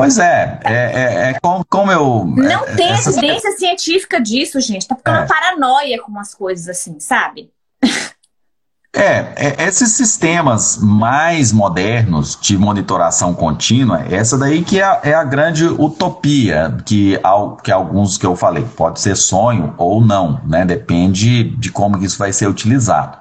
Pois 0.01 0.19
é, 0.19 0.59
é, 0.65 0.73
é, 0.73 1.31
é 1.31 1.35
como, 1.43 1.63
como, 1.69 1.93
eu. 1.93 2.25
Não 2.25 2.65
é, 2.65 2.75
tem 2.75 2.91
evidência 2.91 3.53
científica 3.59 4.19
disso, 4.19 4.59
gente. 4.59 4.89
Tá 4.89 4.97
ficando 4.97 5.25
é. 5.25 5.27
paranoia 5.27 6.01
com 6.01 6.11
umas 6.11 6.35
coisas 6.35 6.69
assim, 6.69 6.99
sabe? 6.99 7.51
É, 8.97 9.35
é, 9.37 9.69
esses 9.69 9.93
sistemas 9.93 10.79
mais 10.79 11.53
modernos 11.53 12.37
de 12.41 12.57
monitoração 12.57 13.35
contínua, 13.35 14.03
essa 14.11 14.39
daí 14.39 14.65
que 14.65 14.81
é, 14.81 15.01
é 15.05 15.15
a 15.15 15.23
grande 15.23 15.67
utopia, 15.67 16.79
que, 16.85 17.21
que 17.63 17.71
alguns 17.71 18.17
que 18.17 18.25
eu 18.25 18.35
falei, 18.35 18.65
pode 18.77 19.01
ser 19.01 19.15
sonho 19.17 19.75
ou 19.77 20.01
não, 20.01 20.41
né? 20.47 20.65
Depende 20.65 21.45
de 21.45 21.71
como 21.71 21.99
isso 21.99 22.19
vai 22.19 22.33
ser 22.33 22.49
utilizado. 22.49 23.19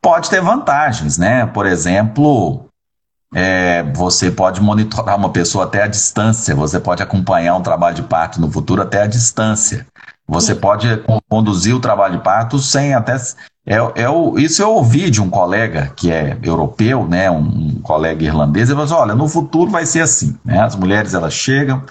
Pode 0.00 0.30
ter 0.30 0.40
vantagens, 0.40 1.18
né? 1.18 1.44
Por 1.44 1.66
exemplo, 1.66 2.64
é, 3.34 3.82
você 3.82 4.30
pode 4.30 4.60
monitorar 4.60 5.16
uma 5.16 5.30
pessoa 5.30 5.64
até 5.64 5.82
a 5.82 5.88
distância, 5.88 6.54
você 6.54 6.78
pode 6.78 7.02
acompanhar 7.02 7.56
um 7.56 7.62
trabalho 7.62 7.96
de 7.96 8.02
parto 8.02 8.40
no 8.40 8.50
futuro 8.50 8.80
até 8.80 9.02
a 9.02 9.06
distância. 9.06 9.86
Você 10.26 10.54
pode 10.54 10.86
conduzir 11.28 11.74
o 11.74 11.80
trabalho 11.80 12.16
de 12.16 12.24
parto 12.24 12.58
sem 12.58 12.94
até 12.94 13.16
é, 13.66 13.76
é 13.96 14.08
o, 14.08 14.38
isso 14.38 14.62
eu 14.62 14.70
ouvi 14.70 15.10
de 15.10 15.20
um 15.22 15.30
colega 15.30 15.92
que 15.96 16.10
é 16.10 16.38
europeu, 16.42 17.06
né, 17.06 17.30
um, 17.30 17.38
um 17.38 17.80
colega 17.82 18.22
irlandês, 18.22 18.68
ele 18.68 18.78
falou 18.78 18.84
assim, 18.84 19.02
olha, 19.02 19.14
no 19.14 19.26
futuro 19.26 19.70
vai 19.70 19.86
ser 19.86 20.00
assim, 20.00 20.38
né, 20.44 20.60
as 20.60 20.76
mulheres 20.76 21.14
elas 21.14 21.32
chegam, 21.32 21.82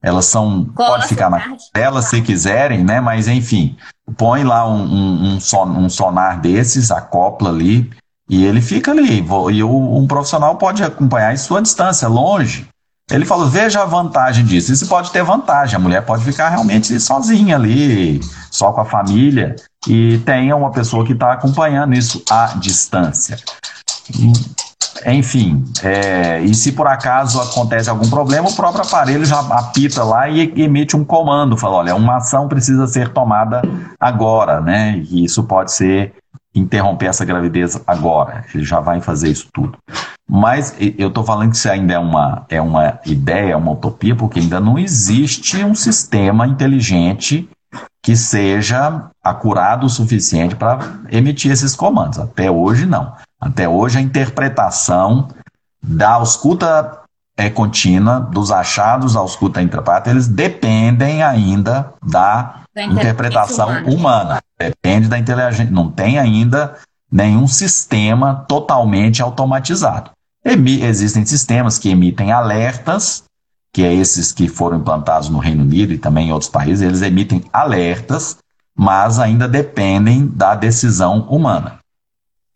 elas 0.00 0.26
são, 0.26 0.64
pode 0.64 1.08
ficar 1.08 1.28
na 1.28 1.56
tela 1.72 2.00
se 2.00 2.22
quiserem, 2.22 2.84
né, 2.84 3.00
mas 3.00 3.26
enfim, 3.26 3.76
põe 4.16 4.44
lá 4.44 4.68
um, 4.68 4.84
um, 4.84 5.34
um, 5.34 5.40
son, 5.40 5.66
um 5.66 5.88
sonar 5.88 6.40
desses, 6.40 6.92
acopla 6.92 7.50
ali, 7.50 7.90
e 8.28 8.44
ele 8.44 8.60
fica 8.60 8.90
ali, 8.90 9.24
e 9.52 9.62
um 9.62 10.06
profissional 10.06 10.56
pode 10.56 10.82
acompanhar 10.82 11.32
isso 11.32 11.56
à 11.56 11.60
distância, 11.60 12.08
longe, 12.08 12.68
ele 13.10 13.24
falou: 13.24 13.48
veja 13.48 13.82
a 13.82 13.84
vantagem 13.84 14.44
disso. 14.44 14.72
Isso 14.72 14.86
pode 14.88 15.10
ter 15.12 15.22
vantagem. 15.22 15.76
A 15.76 15.78
mulher 15.78 16.04
pode 16.04 16.24
ficar 16.24 16.48
realmente 16.48 16.98
sozinha 16.98 17.56
ali, 17.56 18.20
só 18.50 18.72
com 18.72 18.80
a 18.80 18.84
família, 18.84 19.54
e 19.86 20.18
tenha 20.18 20.56
uma 20.56 20.72
pessoa 20.72 21.04
que 21.04 21.12
está 21.12 21.32
acompanhando 21.32 21.94
isso 21.94 22.22
à 22.28 22.46
distância. 22.56 23.38
Enfim, 25.06 25.62
é, 25.84 26.40
e 26.40 26.52
se 26.54 26.72
por 26.72 26.88
acaso 26.88 27.40
acontece 27.40 27.88
algum 27.88 28.08
problema, 28.08 28.48
o 28.48 28.56
próprio 28.56 28.82
aparelho 28.82 29.24
já 29.24 29.38
apita 29.38 30.02
lá 30.02 30.28
e 30.28 30.52
emite 30.60 30.96
um 30.96 31.04
comando, 31.04 31.56
fala, 31.56 31.76
olha, 31.76 31.94
uma 31.94 32.16
ação 32.16 32.48
precisa 32.48 32.88
ser 32.88 33.10
tomada 33.10 33.62
agora, 34.00 34.60
né? 34.60 34.98
E 35.10 35.24
isso 35.24 35.44
pode 35.44 35.70
ser 35.70 36.14
interromper 36.58 37.06
essa 37.06 37.24
gravidez 37.24 37.80
agora. 37.86 38.44
Ele 38.54 38.64
já 38.64 38.80
vai 38.80 39.00
fazer 39.00 39.28
isso 39.28 39.48
tudo. 39.52 39.78
Mas 40.28 40.74
eu 40.98 41.08
estou 41.08 41.22
falando 41.22 41.50
que 41.50 41.56
isso 41.56 41.70
ainda 41.70 41.94
é 41.94 41.98
uma, 41.98 42.44
é 42.48 42.60
uma 42.60 42.98
ideia, 43.06 43.52
é 43.52 43.56
uma 43.56 43.72
utopia, 43.72 44.16
porque 44.16 44.40
ainda 44.40 44.58
não 44.58 44.78
existe 44.78 45.62
um 45.62 45.74
sistema 45.74 46.46
inteligente 46.46 47.48
que 48.02 48.16
seja 48.16 49.10
acurado 49.22 49.86
o 49.86 49.90
suficiente 49.90 50.56
para 50.56 50.78
emitir 51.10 51.52
esses 51.52 51.74
comandos. 51.74 52.18
Até 52.18 52.50
hoje, 52.50 52.86
não. 52.86 53.12
Até 53.40 53.68
hoje, 53.68 53.98
a 53.98 54.00
interpretação 54.00 55.28
da 55.82 56.12
ausculta 56.12 57.00
é 57.36 57.50
contínua, 57.50 58.18
dos 58.18 58.50
achados 58.50 59.12
da 59.12 59.20
ausculta 59.20 59.60
intraparto, 59.60 60.08
eles 60.08 60.26
dependem 60.26 61.22
ainda 61.22 61.92
da, 62.02 62.42
da 62.42 62.60
interpretação 62.84 63.68
humana. 63.68 63.90
humana. 63.90 64.42
Depende 64.58 65.08
da 65.08 65.18
inteligência. 65.18 65.70
Não 65.70 65.90
tem 65.90 66.18
ainda 66.18 66.76
nenhum 67.10 67.46
sistema 67.46 68.44
totalmente 68.48 69.22
automatizado. 69.22 70.10
Existem 70.44 71.24
sistemas 71.24 71.78
que 71.78 71.88
emitem 71.88 72.30
alertas, 72.30 73.24
que 73.72 73.82
é 73.82 73.92
esses 73.92 74.32
que 74.32 74.48
foram 74.48 74.78
implantados 74.78 75.28
no 75.28 75.38
Reino 75.38 75.62
Unido 75.62 75.92
e 75.92 75.98
também 75.98 76.28
em 76.28 76.32
outros 76.32 76.50
países, 76.50 76.82
eles 76.82 77.02
emitem 77.02 77.44
alertas, 77.52 78.38
mas 78.74 79.18
ainda 79.18 79.48
dependem 79.48 80.26
da 80.26 80.54
decisão 80.54 81.22
humana. 81.28 81.78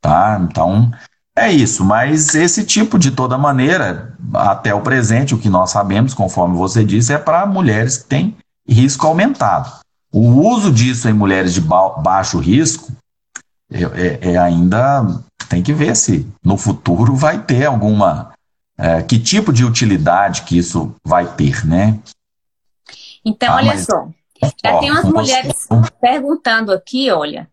Tá? 0.00 0.40
Então, 0.42 0.90
é 1.36 1.50
isso, 1.50 1.84
mas 1.84 2.34
esse 2.34 2.64
tipo, 2.64 2.98
de 2.98 3.10
toda 3.10 3.36
maneira, 3.36 4.16
até 4.34 4.74
o 4.74 4.80
presente, 4.80 5.34
o 5.34 5.38
que 5.38 5.48
nós 5.48 5.70
sabemos, 5.70 6.14
conforme 6.14 6.56
você 6.56 6.84
disse, 6.84 7.12
é 7.12 7.18
para 7.18 7.44
mulheres 7.46 7.98
que 7.98 8.04
têm 8.04 8.36
risco 8.68 9.06
aumentado. 9.06 9.80
O 10.12 10.48
uso 10.50 10.72
disso 10.72 11.08
em 11.08 11.12
mulheres 11.12 11.54
de 11.54 11.60
baixo 11.60 12.38
risco 12.38 12.92
é, 13.70 13.82
é, 13.82 14.32
é 14.32 14.38
ainda 14.38 15.06
tem 15.48 15.62
que 15.62 15.72
ver 15.72 15.94
se 15.96 16.26
no 16.42 16.56
futuro 16.56 17.14
vai 17.14 17.42
ter 17.42 17.66
alguma. 17.66 18.32
É, 18.78 19.02
que 19.02 19.18
tipo 19.18 19.52
de 19.52 19.64
utilidade 19.64 20.42
que 20.42 20.56
isso 20.56 20.94
vai 21.04 21.26
ter, 21.34 21.66
né? 21.66 21.98
Então, 23.24 23.52
ah, 23.52 23.56
olha 23.56 23.66
mas... 23.66 23.84
só. 23.84 24.08
Já 24.64 24.78
tem 24.78 24.90
umas 24.90 25.04
mulheres 25.04 25.66
você... 25.68 25.90
perguntando 26.00 26.72
aqui, 26.72 27.10
olha. 27.10 27.48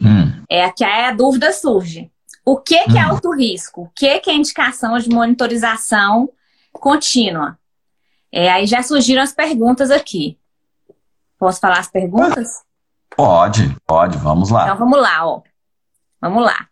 Hum. 0.00 0.44
É 0.48 0.70
que 0.70 0.84
a 0.84 1.12
dúvida 1.12 1.52
surge. 1.52 2.10
O 2.44 2.56
que, 2.58 2.84
que 2.84 2.98
é 2.98 3.00
hum. 3.00 3.06
é 3.06 3.10
alto 3.10 3.34
risco? 3.34 3.82
O 3.82 3.90
que, 3.94 4.20
que 4.20 4.30
é 4.30 4.34
indicação 4.34 4.96
de 4.98 5.08
monitorização 5.08 6.30
contínua? 6.72 7.58
É, 8.30 8.50
aí 8.50 8.66
já 8.66 8.82
surgiram 8.82 9.22
as 9.22 9.32
perguntas 9.32 9.90
aqui. 9.90 10.38
Posso 11.38 11.60
falar 11.60 11.78
as 11.78 11.88
perguntas? 11.88 12.62
Pode, 13.16 13.76
pode, 13.86 14.18
vamos 14.18 14.50
lá. 14.50 14.64
Então 14.64 14.76
vamos 14.76 15.00
lá, 15.00 15.26
ó. 15.26 15.42
Vamos 16.20 16.42
lá. 16.44 16.68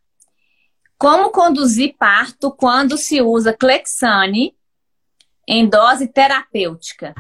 Como 0.99 1.31
conduzir 1.31 1.97
parto 1.99 2.51
quando 2.51 2.97
se 2.97 3.21
usa 3.21 3.53
Clexane 3.53 4.55
em 5.47 5.69
dose 5.69 6.07
terapêutica? 6.07 7.15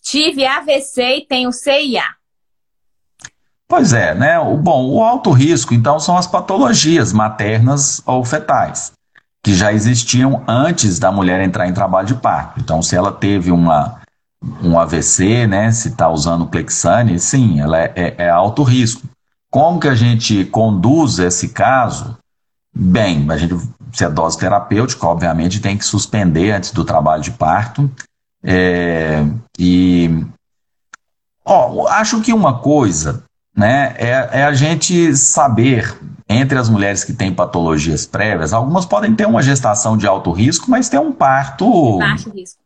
Tive 0.00 0.46
AVC 0.46 1.02
e 1.16 1.26
tenho 1.26 1.50
CIA. 1.50 2.04
Pois 3.68 3.92
é, 3.92 4.14
né? 4.14 4.38
O, 4.38 4.56
bom, 4.56 4.88
o 4.90 5.02
alto 5.02 5.32
risco, 5.32 5.74
então, 5.74 5.98
são 5.98 6.16
as 6.16 6.26
patologias 6.26 7.12
maternas 7.12 8.00
ou 8.06 8.24
fetais, 8.24 8.92
que 9.42 9.52
já 9.52 9.72
existiam 9.72 10.44
antes 10.46 11.00
da 11.00 11.10
mulher 11.10 11.40
entrar 11.40 11.66
em 11.66 11.74
trabalho 11.74 12.06
de 12.06 12.14
parto. 12.14 12.60
Então, 12.60 12.80
se 12.80 12.94
ela 12.94 13.10
teve 13.10 13.50
uma, 13.50 13.95
um 14.62 14.78
AVC, 14.78 15.46
né? 15.46 15.72
Se 15.72 15.88
está 15.88 16.08
usando 16.08 16.46
Clexane, 16.46 17.18
sim, 17.18 17.60
ela 17.60 17.80
é, 17.80 17.92
é, 17.96 18.14
é 18.18 18.30
alto 18.30 18.62
risco. 18.62 19.02
Como 19.50 19.80
que 19.80 19.88
a 19.88 19.94
gente 19.94 20.44
conduz 20.46 21.18
esse 21.18 21.48
caso? 21.48 22.16
Bem, 22.74 23.26
a 23.30 23.36
gente, 23.36 23.56
se 23.92 24.04
é 24.04 24.10
dose 24.10 24.38
terapêutica, 24.38 25.06
obviamente 25.06 25.60
tem 25.60 25.78
que 25.78 25.84
suspender 25.84 26.52
antes 26.52 26.72
do 26.72 26.84
trabalho 26.84 27.22
de 27.22 27.30
parto. 27.30 27.90
É, 28.42 29.24
e 29.58 30.24
ó, 31.44 31.88
acho 31.88 32.20
que 32.20 32.32
uma 32.32 32.58
coisa 32.58 33.24
né, 33.56 33.94
é, 33.96 34.10
é, 34.40 34.44
a 34.44 34.52
gente 34.52 35.16
saber 35.16 35.98
entre 36.28 36.58
as 36.58 36.68
mulheres 36.68 37.02
que 37.02 37.14
têm 37.14 37.32
patologias 37.32 38.04
prévias, 38.04 38.52
algumas 38.52 38.84
podem 38.84 39.14
ter 39.14 39.26
uma 39.26 39.42
gestação 39.42 39.96
de 39.96 40.06
alto 40.06 40.30
risco, 40.32 40.70
mas 40.70 40.88
ter 40.88 40.98
um 40.98 41.12
parto 41.12 41.98
baixo 41.98 42.30
risco. 42.30 42.65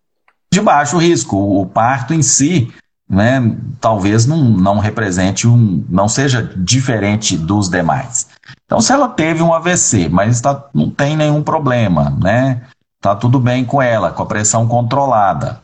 De 0.52 0.60
baixo 0.60 0.98
risco. 0.98 1.36
O 1.36 1.66
parto 1.66 2.14
em 2.14 2.22
si 2.22 2.72
né, 3.10 3.56
talvez 3.80 4.24
não, 4.24 4.38
não 4.44 4.78
represente 4.78 5.48
um, 5.48 5.84
não 5.88 6.08
seja 6.08 6.42
diferente 6.56 7.36
dos 7.36 7.68
demais. 7.68 8.28
Então, 8.64 8.80
se 8.80 8.92
ela 8.92 9.08
teve 9.08 9.42
um 9.42 9.52
AVC, 9.52 10.08
mas 10.08 10.40
tá, 10.40 10.68
não 10.72 10.88
tem 10.88 11.16
nenhum 11.16 11.42
problema, 11.42 12.16
né? 12.22 12.62
Tá 13.00 13.16
tudo 13.16 13.40
bem 13.40 13.64
com 13.64 13.82
ela, 13.82 14.12
com 14.12 14.22
a 14.22 14.26
pressão 14.26 14.68
controlada. 14.68 15.60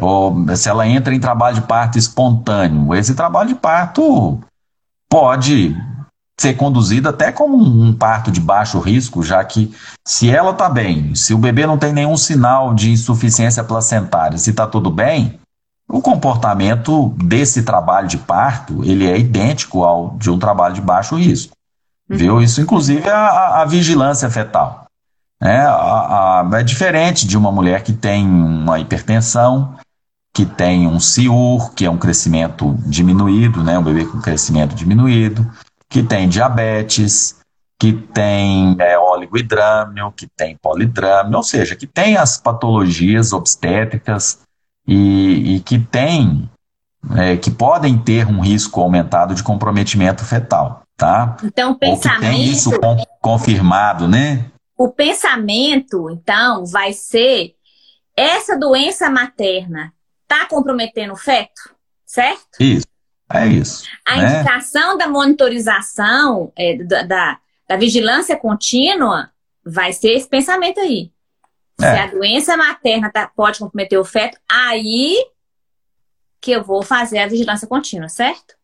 Ou 0.00 0.34
se 0.56 0.70
ela 0.70 0.86
entra 0.86 1.14
em 1.14 1.20
trabalho 1.20 1.56
de 1.56 1.62
parto 1.62 1.98
espontâneo, 1.98 2.94
esse 2.94 3.14
trabalho 3.14 3.48
de 3.48 3.54
parto 3.54 4.40
pode 5.08 5.76
ser 6.38 6.54
conduzido 6.54 7.08
até 7.08 7.32
como 7.32 7.56
um 7.56 7.92
parto 7.92 8.30
de 8.30 8.40
baixo 8.40 8.78
risco, 8.78 9.22
já 9.22 9.42
que 9.44 9.74
se 10.06 10.28
ela 10.30 10.50
está 10.50 10.68
bem, 10.68 11.14
se 11.14 11.32
o 11.32 11.38
bebê 11.38 11.66
não 11.66 11.78
tem 11.78 11.92
nenhum 11.92 12.16
sinal 12.16 12.74
de 12.74 12.90
insuficiência 12.90 13.64
placentária, 13.64 14.36
se 14.36 14.50
está 14.50 14.66
tudo 14.66 14.90
bem, 14.90 15.38
o 15.88 16.00
comportamento 16.02 17.10
desse 17.16 17.62
trabalho 17.62 18.08
de 18.08 18.18
parto, 18.18 18.84
ele 18.84 19.06
é 19.06 19.18
idêntico 19.18 19.84
ao 19.84 20.16
de 20.18 20.30
um 20.30 20.38
trabalho 20.38 20.74
de 20.74 20.80
baixo 20.80 21.16
risco. 21.16 21.54
Uhum. 22.10 22.16
Viu? 22.16 22.42
Isso, 22.42 22.60
inclusive, 22.60 23.06
é 23.06 23.10
a, 23.10 23.62
a 23.62 23.64
vigilância 23.64 24.28
fetal. 24.28 24.86
É, 25.40 25.58
a, 25.58 26.40
a, 26.40 26.58
é 26.58 26.62
diferente 26.62 27.26
de 27.26 27.36
uma 27.36 27.52
mulher 27.52 27.82
que 27.82 27.92
tem 27.92 28.26
uma 28.26 28.80
hipertensão, 28.80 29.76
que 30.34 30.44
tem 30.44 30.86
um 30.86 30.98
CIUR, 30.98 31.72
que 31.72 31.84
é 31.84 31.90
um 31.90 31.98
crescimento 31.98 32.76
diminuído, 32.86 33.62
né, 33.62 33.78
um 33.78 33.82
bebê 33.82 34.04
com 34.04 34.20
crescimento 34.20 34.74
diminuído, 34.74 35.50
que 35.88 36.02
tem 36.02 36.28
diabetes, 36.28 37.38
que 37.78 37.92
tem 37.92 38.76
é, 38.80 38.96
que 40.12 40.26
tem 40.26 40.56
polidrâmio, 40.56 41.36
ou 41.36 41.42
seja, 41.42 41.76
que 41.76 41.86
tem 41.86 42.16
as 42.16 42.36
patologias 42.36 43.32
obstétricas 43.32 44.40
e, 44.86 45.56
e 45.56 45.60
que 45.60 45.78
tem, 45.78 46.50
é, 47.16 47.36
que 47.36 47.50
podem 47.50 47.98
ter 47.98 48.26
um 48.26 48.40
risco 48.40 48.80
aumentado 48.80 49.34
de 49.34 49.42
comprometimento 49.42 50.24
fetal, 50.24 50.82
tá? 50.96 51.36
Então, 51.44 51.72
o 51.72 51.78
pensamento... 51.78 52.24
Ou 52.24 52.30
que 52.30 52.36
tem 52.36 52.44
isso 52.44 52.70
confirmado, 53.20 54.08
né? 54.08 54.46
O 54.76 54.90
pensamento, 54.90 56.10
então, 56.10 56.64
vai 56.66 56.92
ser 56.92 57.54
essa 58.16 58.58
doença 58.58 59.10
materna 59.10 59.92
está 60.22 60.46
comprometendo 60.46 61.12
o 61.12 61.16
feto, 61.16 61.74
certo? 62.04 62.58
Isso, 62.58 62.86
é 63.32 63.46
isso. 63.46 63.84
A 64.04 64.16
né? 64.16 64.40
indicação 64.40 64.96
da 64.96 65.08
monitorização, 65.08 66.52
é, 66.56 66.76
da, 66.76 67.02
da, 67.02 67.38
da, 67.68 67.76
vigilância 67.76 68.36
contínua, 68.36 69.30
vai 69.64 69.92
ser 69.92 70.12
esse 70.12 70.28
pensamento 70.28 70.80
aí. 70.80 71.10
É. 71.80 71.92
Se 71.92 71.98
a 71.98 72.06
doença 72.06 72.56
materna 72.56 73.10
tá, 73.10 73.30
pode 73.34 73.58
comprometer 73.58 73.98
o 73.98 74.04
feto, 74.04 74.38
aí 74.48 75.16
que 76.40 76.52
eu 76.52 76.62
vou 76.62 76.82
fazer 76.82 77.18
a 77.18 77.26
vigilância 77.26 77.66
contínua, 77.66 78.08
certo? 78.08 78.54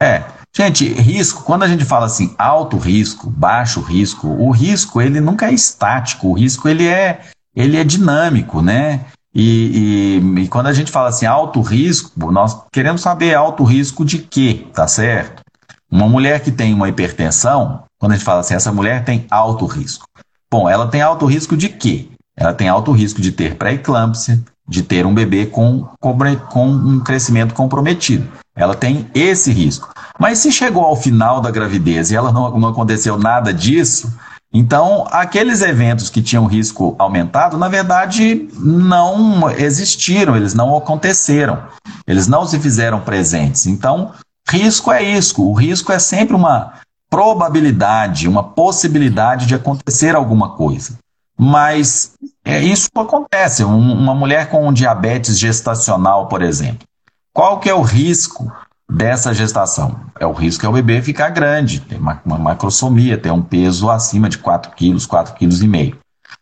É, 0.00 0.22
gente, 0.54 0.86
risco, 0.86 1.42
quando 1.42 1.62
a 1.62 1.68
gente 1.68 1.84
fala 1.84 2.06
assim, 2.06 2.34
alto 2.38 2.76
risco, 2.76 3.30
baixo 3.30 3.80
risco, 3.80 4.28
o 4.28 4.50
risco 4.50 5.00
ele 5.00 5.20
nunca 5.20 5.50
é 5.50 5.54
estático, 5.54 6.28
o 6.28 6.32
risco 6.34 6.68
ele 6.68 6.86
é, 6.86 7.22
ele 7.54 7.78
é 7.78 7.84
dinâmico, 7.84 8.60
né? 8.60 9.06
E, 9.38 10.22
e, 10.22 10.40
e, 10.40 10.48
quando 10.48 10.68
a 10.68 10.72
gente 10.72 10.90
fala 10.90 11.10
assim, 11.10 11.26
alto 11.26 11.60
risco, 11.60 12.32
nós 12.32 12.58
queremos 12.72 13.02
saber 13.02 13.34
alto 13.34 13.64
risco 13.64 14.02
de 14.02 14.16
quê, 14.16 14.66
tá 14.72 14.88
certo? 14.88 15.42
Uma 15.90 16.08
mulher 16.08 16.40
que 16.40 16.50
tem 16.50 16.72
uma 16.72 16.88
hipertensão, 16.88 17.82
quando 17.98 18.12
a 18.12 18.14
gente 18.14 18.24
fala 18.24 18.40
assim, 18.40 18.54
essa 18.54 18.72
mulher 18.72 19.04
tem 19.04 19.26
alto 19.30 19.66
risco. 19.66 20.06
Bom, 20.50 20.70
ela 20.70 20.86
tem 20.86 21.02
alto 21.02 21.26
risco 21.26 21.54
de 21.54 21.68
quê? 21.68 22.08
Ela 22.34 22.54
tem 22.54 22.66
alto 22.66 22.92
risco 22.92 23.20
de 23.20 23.30
ter 23.30 23.56
pré-eclâmpsia, 23.56 24.42
de 24.66 24.82
ter 24.82 25.04
um 25.04 25.12
bebê 25.12 25.44
com, 25.44 25.86
com 26.00 26.66
um 26.66 27.00
crescimento 27.00 27.52
comprometido. 27.52 28.26
Ela 28.54 28.74
tem 28.74 29.06
esse 29.14 29.52
risco. 29.52 29.92
Mas 30.18 30.38
se 30.38 30.50
chegou 30.50 30.82
ao 30.82 30.96
final 30.96 31.42
da 31.42 31.50
gravidez 31.50 32.10
e 32.10 32.16
ela 32.16 32.32
não, 32.32 32.58
não 32.58 32.68
aconteceu 32.70 33.18
nada 33.18 33.52
disso, 33.52 34.10
então, 34.52 35.06
aqueles 35.10 35.60
eventos 35.60 36.08
que 36.08 36.22
tinham 36.22 36.46
risco 36.46 36.94
aumentado, 36.98 37.58
na 37.58 37.68
verdade, 37.68 38.48
não 38.54 39.50
existiram, 39.50 40.36
eles 40.36 40.54
não 40.54 40.76
aconteceram, 40.76 41.64
eles 42.06 42.26
não 42.26 42.46
se 42.46 42.58
fizeram 42.58 43.00
presentes. 43.00 43.66
Então, 43.66 44.12
risco 44.48 44.90
é 44.90 45.02
isso, 45.02 45.42
o 45.42 45.52
risco 45.52 45.92
é 45.92 45.98
sempre 45.98 46.34
uma 46.34 46.74
probabilidade, 47.10 48.28
uma 48.28 48.42
possibilidade 48.42 49.46
de 49.46 49.54
acontecer 49.54 50.14
alguma 50.14 50.50
coisa. 50.50 50.98
Mas 51.38 52.12
é, 52.44 52.62
isso 52.62 52.88
acontece. 52.94 53.62
Um, 53.62 53.92
uma 53.92 54.14
mulher 54.14 54.48
com 54.48 54.72
diabetes 54.72 55.38
gestacional, 55.38 56.28
por 56.28 56.40
exemplo, 56.40 56.86
qual 57.32 57.60
que 57.60 57.68
é 57.68 57.74
o 57.74 57.82
risco 57.82 58.50
dessa 58.90 59.34
gestação? 59.34 60.00
É 60.18 60.26
o 60.26 60.32
risco 60.32 60.64
é 60.64 60.68
o 60.68 60.72
bebê 60.72 61.02
ficar 61.02 61.30
grande, 61.30 61.80
ter 61.80 61.96
uma, 61.96 62.20
uma 62.24 62.38
macrosomia, 62.38 63.18
ter 63.18 63.30
um 63.30 63.42
peso 63.42 63.90
acima 63.90 64.28
de 64.28 64.38
4 64.38 64.72
quilos, 64.72 65.06
4 65.06 65.34
quilos 65.34 65.62
e 65.62 65.68
meio. 65.68 65.98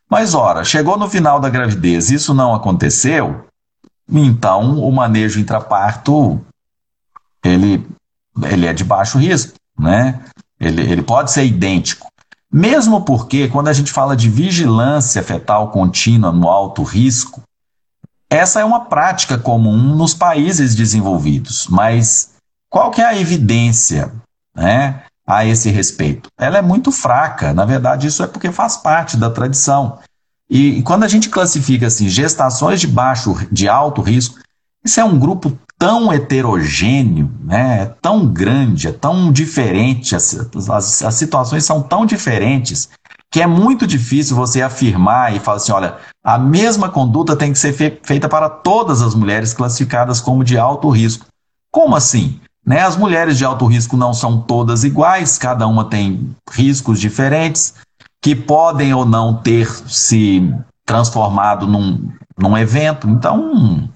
Mas, 0.09 0.35
ora, 0.35 0.65
chegou 0.65 0.97
no 0.97 1.09
final 1.09 1.41
da 1.41 1.49
gravidez, 1.49 2.11
isso 2.11 2.35
não 2.35 2.55
aconteceu, 2.55 3.47
então 4.09 4.79
o 4.79 4.93
manejo 4.93 5.41
intraparto, 5.41 6.41
ele, 7.43 7.85
ele 8.43 8.67
é 8.67 8.73
de 8.73 8.85
baixo 8.85 9.19
risco, 9.19 9.55
né? 9.79 10.21
Ele, 10.61 10.83
ele 10.83 11.03
pode 11.03 11.33
ser 11.33 11.45
idêntico. 11.45 12.07
Mesmo 12.53 13.01
porque, 13.01 13.49
quando 13.49 13.69
a 13.69 13.73
gente 13.73 13.91
fala 13.91 14.17
de 14.17 14.31
vigilância 14.31 15.23
fetal 15.23 15.73
contínua 15.73 16.31
no 16.31 16.49
alto 16.49 16.85
risco, 16.85 17.43
essa 18.31 18.61
é 18.61 18.65
uma 18.65 18.85
prática 18.85 19.37
comum 19.37 19.97
nos 19.97 20.15
países 20.15 20.75
desenvolvidos, 20.75 21.67
mas 21.69 22.34
qual 22.75 22.91
que 22.91 23.01
é 23.01 23.05
a 23.05 23.17
evidência 23.17 24.13
né, 24.53 25.03
a 25.25 25.47
esse 25.47 25.71
respeito? 25.71 26.29
Ela 26.37 26.59
é 26.59 26.63
muito 26.63 26.91
fraca. 26.91 27.55
Na 27.55 27.65
verdade, 27.65 28.09
isso 28.09 28.21
é 28.21 28.27
porque 28.27 28.51
faz 28.51 28.77
parte 28.77 29.17
da 29.17 29.31
tradição. 29.31 30.01
E, 30.51 30.83
quando 30.83 31.05
a 31.05 31.09
gente 31.09 31.29
classifica 31.29 31.87
assim, 31.87 32.09
gestações 32.09 32.81
de 32.81 32.89
baixo, 32.89 33.47
de 33.53 33.69
alto 33.69 34.03
risco, 34.03 34.41
isso 34.85 34.99
é 34.99 35.05
um 35.05 35.17
grupo 35.17 35.57
tão 35.79 36.13
heterogêneo, 36.13 37.31
né, 37.45 37.83
é 37.83 37.87
tão 38.03 38.27
grande, 38.27 38.89
é 38.89 38.93
tão 38.93 39.31
diferente, 39.31 40.17
as, 40.17 40.37
as, 40.69 41.03
as 41.05 41.15
situações 41.15 41.65
são 41.65 41.81
tão 41.81 42.05
diferentes 42.05 42.89
que 43.31 43.41
é 43.41 43.47
muito 43.47 43.87
difícil 43.87 44.35
você 44.35 44.63
afirmar 44.63 45.33
e 45.33 45.39
falar 45.39 45.59
assim, 45.59 45.71
olha, 45.71 45.99
a 46.25 46.37
mesma 46.39 46.89
conduta 46.89 47.37
tem 47.37 47.53
que 47.53 47.59
ser 47.59 47.73
fe 47.73 48.01
feita 48.03 48.29
para 48.29 48.51
todas 48.51 49.01
as 49.01 49.15
mulheres 49.15 49.55
classificadas 49.55 50.21
como 50.21 50.43
de 50.43 50.59
alto 50.59 50.91
risco. 50.91 51.27
Como 51.71 51.95
assim? 51.95 52.41
Né? 52.65 52.81
As 52.81 52.97
mulheres 52.97 53.37
de 53.37 53.45
alto 53.45 53.67
risco 53.67 53.97
não 53.97 54.15
são 54.15 54.41
todas 54.41 54.85
iguais, 54.85 55.37
cada 55.37 55.67
uma 55.67 55.85
tem 55.85 56.35
riscos 56.51 56.99
diferentes, 56.99 57.75
que 58.23 58.35
podem 58.35 58.95
ou 58.95 59.05
não 59.05 59.35
ter 59.35 59.67
se 59.87 60.53
transformado 60.87 61.67
num, 61.67 62.11
num 62.39 62.57
evento. 62.57 63.09
Então, 63.09 63.89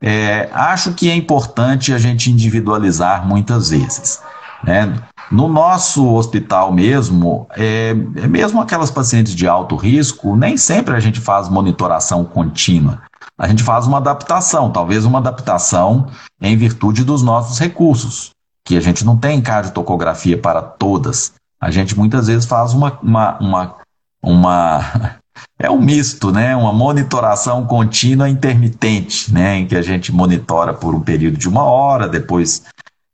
é, 0.00 0.48
acho 0.52 0.92
que 0.94 1.10
é 1.10 1.14
importante 1.14 1.92
a 1.92 1.98
gente 1.98 2.30
individualizar 2.30 3.26
muitas 3.26 3.70
vezes. 3.70 4.20
Né? 4.64 4.94
No 5.30 5.46
nosso 5.46 6.14
hospital 6.14 6.72
mesmo, 6.72 7.46
é, 7.50 7.90
é 7.90 8.26
mesmo 8.26 8.60
aquelas 8.60 8.90
pacientes 8.90 9.34
de 9.34 9.46
alto 9.46 9.76
risco, 9.76 10.34
nem 10.34 10.56
sempre 10.56 10.94
a 10.94 11.00
gente 11.00 11.20
faz 11.20 11.48
monitoração 11.48 12.24
contínua 12.24 13.02
a 13.38 13.46
gente 13.46 13.62
faz 13.62 13.86
uma 13.86 13.98
adaptação, 13.98 14.70
talvez 14.70 15.04
uma 15.04 15.20
adaptação 15.20 16.08
em 16.40 16.56
virtude 16.56 17.04
dos 17.04 17.22
nossos 17.22 17.58
recursos, 17.58 18.30
que 18.64 18.76
a 18.76 18.80
gente 18.80 19.04
não 19.04 19.16
tem 19.16 19.40
cardiotocografia 19.40 20.36
para 20.36 20.60
todas. 20.60 21.32
A 21.60 21.70
gente 21.70 21.96
muitas 21.96 22.26
vezes 22.26 22.46
faz 22.46 22.74
uma, 22.74 22.98
uma, 23.00 23.38
uma, 23.38 23.76
uma 24.20 25.18
é 25.56 25.70
um 25.70 25.80
misto, 25.80 26.32
né? 26.32 26.56
Uma 26.56 26.72
monitoração 26.72 27.64
contínua 27.64 28.28
intermitente, 28.28 29.32
né? 29.32 29.58
Em 29.58 29.66
que 29.66 29.76
a 29.76 29.82
gente 29.82 30.12
monitora 30.12 30.74
por 30.74 30.94
um 30.94 31.00
período 31.00 31.36
de 31.36 31.48
uma 31.48 31.62
hora, 31.62 32.08
depois 32.08 32.64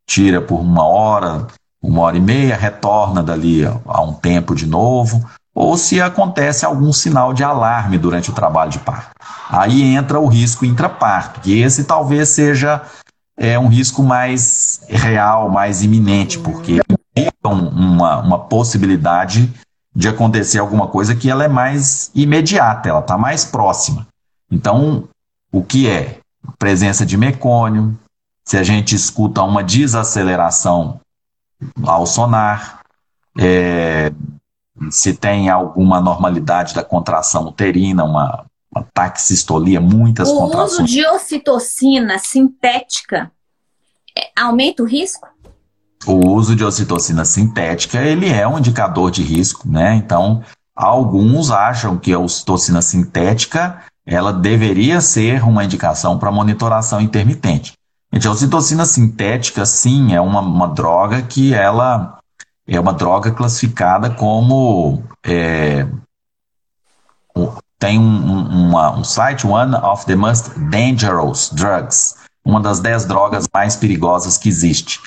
tira 0.07 0.41
por 0.41 0.61
uma 0.61 0.85
hora, 0.85 1.47
uma 1.83 2.01
hora 2.01 2.17
e 2.17 2.21
meia, 2.21 2.57
retorna 2.57 3.23
dali 3.23 3.63
a 3.65 4.03
um 4.03 4.15
tempo 4.15 4.55
de 4.55 4.67
novo, 4.67 5.23
ou 5.55 5.77
se 5.77 6.01
acontece 6.01 6.65
algum 6.65 6.93
sinal 6.93 7.33
de 7.33 7.45
alarme 7.45 7.97
durante 7.97 8.31
o 8.31 8.35
trabalho 8.35 8.71
de 8.71 8.81
parto. 8.81 9.13
Aí 9.49 9.83
entra 9.83 10.19
o 10.19 10.27
risco 10.27 10.65
intraparto, 10.65 11.41
que 11.41 11.61
esse 11.61 11.85
talvez 11.85 12.31
seja 12.31 12.83
é, 13.37 13.59
um 13.59 13.69
risco 13.69 14.03
mais 14.03 14.81
real, 14.89 15.49
mais 15.49 15.83
iminente, 15.83 16.39
porque 16.39 16.81
implica 16.91 17.49
uma, 17.49 18.21
uma 18.21 18.39
possibilidade 18.39 19.53
de 19.95 20.09
acontecer 20.09 20.59
alguma 20.59 20.89
coisa 20.89 21.15
que 21.15 21.31
ela 21.31 21.45
é 21.45 21.49
mais 21.49 22.11
imediata, 22.15 22.89
ela 22.89 23.01
está 23.01 23.17
mais 23.17 23.45
próxima. 23.45 24.07
Então, 24.51 25.05
o 25.53 25.63
que 25.63 25.89
é? 25.89 26.19
Presença 26.59 27.07
de 27.07 27.17
mecônio, 27.17 27.97
se 28.45 28.57
a 28.57 28.63
gente 28.63 28.95
escuta 28.95 29.43
uma 29.43 29.63
desaceleração 29.63 31.01
ao 31.83 32.07
sonar, 32.07 32.81
é, 33.39 34.13
se 34.91 35.15
tem 35.15 35.49
alguma 35.49 36.01
normalidade 36.01 36.75
da 36.75 36.83
contração 36.83 37.47
uterina, 37.47 38.05
uma, 38.05 38.45
uma 38.75 38.87
taxistolia, 38.93 39.81
muitas 39.81 40.29
o 40.29 40.37
contrações. 40.37 40.79
O 40.79 40.83
uso 40.83 40.93
de 40.93 41.07
ocitocina 41.07 42.19
sintética 42.19 43.31
é, 44.17 44.31
aumenta 44.37 44.83
o 44.83 44.87
risco? 44.87 45.29
O 46.07 46.29
uso 46.29 46.55
de 46.55 46.65
ocitocina 46.65 47.25
sintética, 47.25 48.01
ele 48.03 48.29
é 48.29 48.47
um 48.47 48.59
indicador 48.59 49.11
de 49.11 49.23
risco, 49.23 49.69
né? 49.69 49.95
Então, 49.95 50.43
alguns 50.75 51.51
acham 51.51 51.97
que 51.97 52.13
a 52.13 52.19
ocitocina 52.19 52.83
sintética, 52.83 53.83
ela 54.05 54.33
deveria 54.33 55.01
ser 55.01 55.43
uma 55.43 55.65
indicação 55.65 56.19
para 56.19 56.31
monitoração 56.31 57.01
intermitente. 57.01 57.73
Gente, 58.13 58.29
a 58.29 58.31
ocitocina 58.31 58.85
sintética, 58.85 59.65
sim, 59.65 60.15
é 60.15 60.21
uma, 60.21 60.41
uma 60.41 60.69
droga 60.69 61.23
que 61.23 61.55
ela 61.55 62.19
é 62.67 62.81
uma 62.81 62.93
droga 62.93 63.31
classificada 63.31 64.11
como 64.11 65.03
é, 65.25 65.87
tem 67.79 67.99
um, 67.99 68.69
uma, 68.69 68.97
um 68.97 69.05
site, 69.05 69.47
One 69.47 69.75
of 69.75 70.07
the 70.07 70.17
Most 70.17 70.59
Dangerous 70.59 71.51
Drugs, 71.53 72.17
uma 72.45 72.61
das 72.61 72.81
dez 72.81 73.05
drogas 73.05 73.47
mais 73.53 73.77
perigosas 73.77 74.39
que 74.39 74.49
existe. 74.49 75.01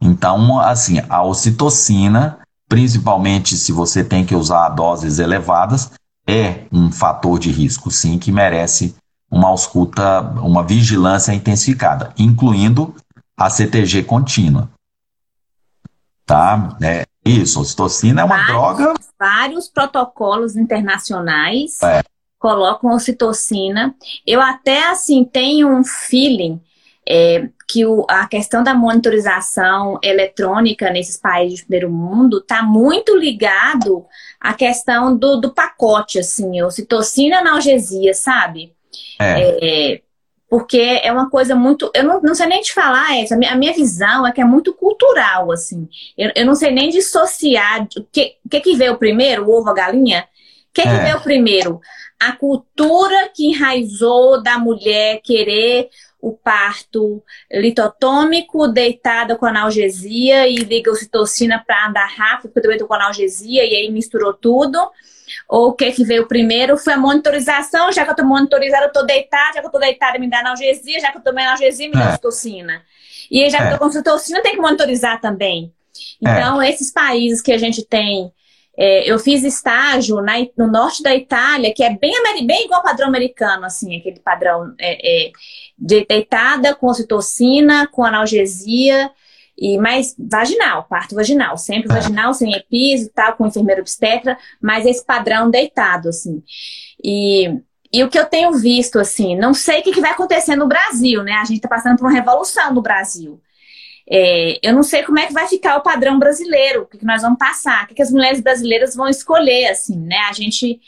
Então, 0.00 0.58
assim, 0.60 1.02
a 1.08 1.22
ocitocina, 1.22 2.38
principalmente 2.68 3.56
se 3.56 3.72
você 3.72 4.04
tem 4.04 4.24
que 4.24 4.34
usar 4.34 4.68
doses 4.70 5.18
elevadas, 5.18 5.90
é 6.26 6.66
um 6.72 6.92
fator 6.92 7.38
de 7.38 7.50
risco, 7.50 7.90
sim, 7.90 8.18
que 8.18 8.30
merece 8.30 8.94
uma 9.30 9.48
ausculta, 9.48 10.20
uma 10.20 10.62
vigilância 10.62 11.32
intensificada, 11.32 12.12
incluindo 12.16 12.94
a 13.36 13.50
CTG 13.50 14.04
contínua. 14.04 14.68
Tá? 16.30 16.78
É, 16.80 17.06
isso, 17.24 17.60
ocitocina 17.60 18.20
é 18.20 18.24
uma 18.24 18.36
vários, 18.36 18.52
droga. 18.52 18.94
Vários 19.18 19.68
protocolos 19.68 20.54
internacionais 20.54 21.82
é. 21.82 22.02
colocam 22.38 22.94
ocitocina. 22.94 23.96
Eu 24.24 24.40
até 24.40 24.88
assim 24.90 25.24
tenho 25.24 25.68
um 25.68 25.82
feeling 25.82 26.60
é, 27.04 27.48
que 27.66 27.84
o, 27.84 28.06
a 28.08 28.28
questão 28.28 28.62
da 28.62 28.72
monitorização 28.74 29.98
eletrônica 30.04 30.88
nesses 30.90 31.16
países 31.16 31.58
de 31.58 31.64
primeiro 31.64 31.90
mundo 31.90 32.38
está 32.38 32.62
muito 32.62 33.16
ligado 33.16 34.06
à 34.40 34.54
questão 34.54 35.16
do, 35.16 35.40
do 35.40 35.52
pacote, 35.52 36.20
assim, 36.20 36.62
ocitocina 36.62 37.38
analgesia, 37.38 38.14
sabe? 38.14 38.72
É. 39.18 39.94
é 39.94 40.02
porque 40.50 41.00
é 41.00 41.12
uma 41.12 41.30
coisa 41.30 41.54
muito. 41.54 41.92
Eu 41.94 42.02
não, 42.02 42.20
não 42.20 42.34
sei 42.34 42.46
nem 42.46 42.60
te 42.60 42.74
falar 42.74 43.16
essa. 43.16 43.36
A 43.36 43.56
minha, 43.56 43.72
visão 43.72 44.26
é 44.26 44.32
que 44.32 44.40
é 44.40 44.44
muito 44.44 44.74
cultural, 44.74 45.52
assim. 45.52 45.88
Eu, 46.18 46.32
eu 46.34 46.44
não 46.44 46.56
sei 46.56 46.72
nem 46.72 46.90
dissociar. 46.90 47.86
O 47.96 48.04
que, 48.10 48.34
que, 48.50 48.60
que 48.60 48.76
veio 48.76 48.98
primeiro, 48.98 49.44
o 49.44 49.56
ovo, 49.56 49.70
a 49.70 49.72
galinha? 49.72 50.26
O 50.68 50.72
que, 50.74 50.80
é. 50.80 50.84
que 50.84 51.04
veio 51.04 51.20
primeiro? 51.20 51.80
A 52.18 52.32
cultura 52.32 53.30
que 53.32 53.46
enraizou 53.46 54.42
da 54.42 54.58
mulher 54.58 55.20
querer 55.22 55.88
o 56.20 56.32
parto 56.32 57.22
litotômico, 57.50 58.66
deitada 58.66 59.36
com 59.36 59.46
analgesia 59.46 60.48
e 60.48 60.56
liga 60.56 60.90
ocitocina 60.90 61.62
para 61.64 61.86
andar 61.86 62.08
rápido, 62.08 62.48
porque 62.48 62.58
eu 62.58 62.62
também 62.62 62.76
estou 62.76 62.88
com 62.88 62.94
analgesia, 62.94 63.64
e 63.64 63.76
aí 63.76 63.90
misturou 63.90 64.34
tudo 64.34 64.78
ou 65.48 65.68
o 65.68 65.72
que 65.72 65.90
que 65.92 66.04
veio 66.04 66.26
primeiro 66.26 66.76
foi 66.76 66.92
a 66.92 66.98
monitorização, 66.98 67.92
já 67.92 68.04
que 68.04 68.10
eu 68.10 68.12
estou 68.12 68.26
monitorizada, 68.26 68.84
eu 68.84 68.88
estou 68.88 69.06
deitada, 69.06 69.54
já 69.54 69.60
que 69.60 69.66
eu 69.66 69.68
estou 69.68 69.80
deitada, 69.80 70.18
me 70.18 70.28
dá 70.28 70.40
analgesia, 70.40 71.00
já 71.00 71.10
que 71.10 71.18
eu 71.18 71.22
tomei 71.22 71.44
analgesia, 71.44 71.88
me 71.88 71.94
dá 71.94 72.10
é. 72.10 72.12
citocina. 72.12 72.82
E 73.30 73.48
já 73.48 73.58
que 73.58 73.64
eu 73.64 73.72
estou 73.72 73.86
é. 73.86 73.88
com 73.88 73.92
citocina, 73.92 74.42
tem 74.42 74.52
que 74.52 74.60
monitorizar 74.60 75.20
também. 75.20 75.72
Então, 76.20 76.60
é. 76.60 76.70
esses 76.70 76.92
países 76.92 77.40
que 77.40 77.52
a 77.52 77.58
gente 77.58 77.84
tem, 77.84 78.32
é, 78.76 79.10
eu 79.10 79.18
fiz 79.18 79.42
estágio 79.42 80.20
na, 80.20 80.34
no 80.56 80.66
norte 80.66 81.02
da 81.02 81.14
Itália, 81.14 81.72
que 81.74 81.82
é 81.82 81.90
bem, 81.90 82.12
bem 82.46 82.64
igual 82.64 82.80
ao 82.80 82.84
padrão 82.84 83.08
americano, 83.08 83.64
assim, 83.64 83.96
aquele 83.96 84.20
padrão 84.20 84.74
é, 84.78 85.26
é 85.26 85.32
de 85.78 86.04
deitada 86.06 86.74
com 86.74 86.92
citocina, 86.92 87.86
com 87.86 88.04
analgesia, 88.04 89.10
e 89.60 89.76
mais 89.76 90.16
vaginal, 90.18 90.84
parto 90.84 91.14
vaginal, 91.14 91.58
sempre 91.58 91.92
é. 91.92 91.94
vaginal, 91.94 92.32
sem 92.32 92.54
episo 92.54 93.06
e 93.06 93.10
tal, 93.10 93.34
com 93.34 93.46
enfermeiro 93.46 93.82
obstetra, 93.82 94.38
mas 94.58 94.86
esse 94.86 95.04
padrão 95.04 95.50
deitado, 95.50 96.08
assim. 96.08 96.42
E, 97.04 97.60
e 97.92 98.02
o 98.02 98.08
que 98.08 98.18
eu 98.18 98.24
tenho 98.24 98.52
visto, 98.54 98.98
assim, 98.98 99.36
não 99.36 99.52
sei 99.52 99.80
o 99.80 99.82
que, 99.82 99.92
que 99.92 100.00
vai 100.00 100.12
acontecer 100.12 100.56
no 100.56 100.66
Brasil, 100.66 101.22
né? 101.22 101.32
A 101.34 101.44
gente 101.44 101.56
está 101.56 101.68
passando 101.68 101.98
por 101.98 102.06
uma 102.06 102.12
revolução 102.12 102.72
no 102.72 102.80
Brasil. 102.80 103.38
É, 104.08 104.58
eu 104.62 104.72
não 104.72 104.82
sei 104.82 105.02
como 105.02 105.18
é 105.18 105.26
que 105.26 105.34
vai 105.34 105.46
ficar 105.46 105.76
o 105.76 105.82
padrão 105.82 106.18
brasileiro, 106.18 106.82
o 106.82 106.86
que, 106.86 106.96
que 106.96 107.04
nós 107.04 107.20
vamos 107.20 107.38
passar, 107.38 107.84
o 107.84 107.88
que, 107.88 107.94
que 107.94 108.02
as 108.02 108.10
mulheres 108.10 108.40
brasileiras 108.40 108.96
vão 108.96 109.08
escolher, 109.08 109.68
assim, 109.68 109.98
né? 109.98 110.20
A 110.30 110.32
gente 110.32 110.80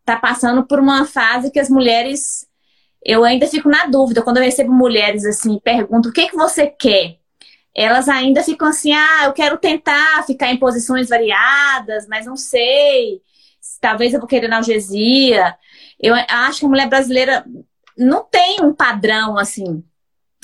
está 0.00 0.16
passando 0.16 0.66
por 0.66 0.78
uma 0.78 1.06
fase 1.06 1.50
que 1.50 1.58
as 1.58 1.70
mulheres. 1.70 2.46
Eu 3.02 3.24
ainda 3.24 3.46
fico 3.46 3.70
na 3.70 3.86
dúvida 3.86 4.20
quando 4.20 4.36
eu 4.36 4.42
recebo 4.42 4.72
mulheres 4.72 5.24
assim, 5.24 5.58
pergunto 5.60 6.10
o 6.10 6.12
que, 6.12 6.28
que 6.28 6.36
você 6.36 6.66
quer? 6.66 7.18
Elas 7.78 8.08
ainda 8.08 8.42
ficam 8.42 8.66
assim, 8.66 8.92
ah, 8.92 9.26
eu 9.26 9.32
quero 9.32 9.56
tentar 9.56 10.24
ficar 10.26 10.48
em 10.48 10.56
posições 10.56 11.08
variadas, 11.08 12.08
mas 12.08 12.26
não 12.26 12.36
sei. 12.36 13.22
Talvez 13.80 14.12
eu 14.12 14.18
vou 14.18 14.28
querer 14.28 14.46
analgesia. 14.46 15.54
Eu 16.00 16.12
acho 16.28 16.58
que 16.58 16.66
a 16.66 16.68
mulher 16.68 16.88
brasileira 16.88 17.44
não 17.96 18.24
tem 18.24 18.60
um 18.60 18.74
padrão 18.74 19.38
assim. 19.38 19.84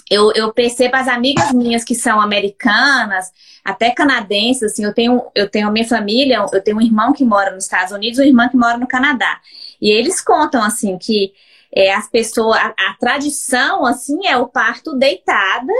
Eu, 0.09 0.30
eu 0.37 0.53
percebo 0.53 0.95
as 0.95 1.09
amigas 1.09 1.51
minhas 1.53 1.82
que 1.82 1.97
são 1.97 2.20
americanas, 2.20 3.32
até 3.64 3.91
canadenses, 3.91 4.62
assim, 4.62 4.85
eu 4.85 4.95
tenho, 4.95 5.20
eu 5.35 5.51
tenho 5.51 5.66
a 5.66 5.72
minha 5.72 5.89
família, 5.89 6.47
eu 6.53 6.62
tenho 6.62 6.76
um 6.76 6.82
irmão 6.82 7.12
que 7.12 7.24
mora 7.24 7.51
nos 7.51 7.64
Estados 7.64 7.91
Unidos, 7.91 8.20
uma 8.20 8.28
irmã 8.28 8.49
que 8.49 8.57
mora 8.57 8.78
no 8.78 8.87
Canadá. 8.87 9.41
E 9.80 9.91
eles 9.91 10.20
contam 10.20 10.62
assim 10.62 10.97
que 10.99 11.32
é, 11.74 11.93
as 11.93 12.09
pessoas, 12.09 12.59
a, 12.59 12.66
a 12.66 12.97
tradição 13.01 13.85
assim 13.85 14.24
é 14.24 14.37
o 14.37 14.47
parto 14.47 14.95
deitada, 14.95 15.72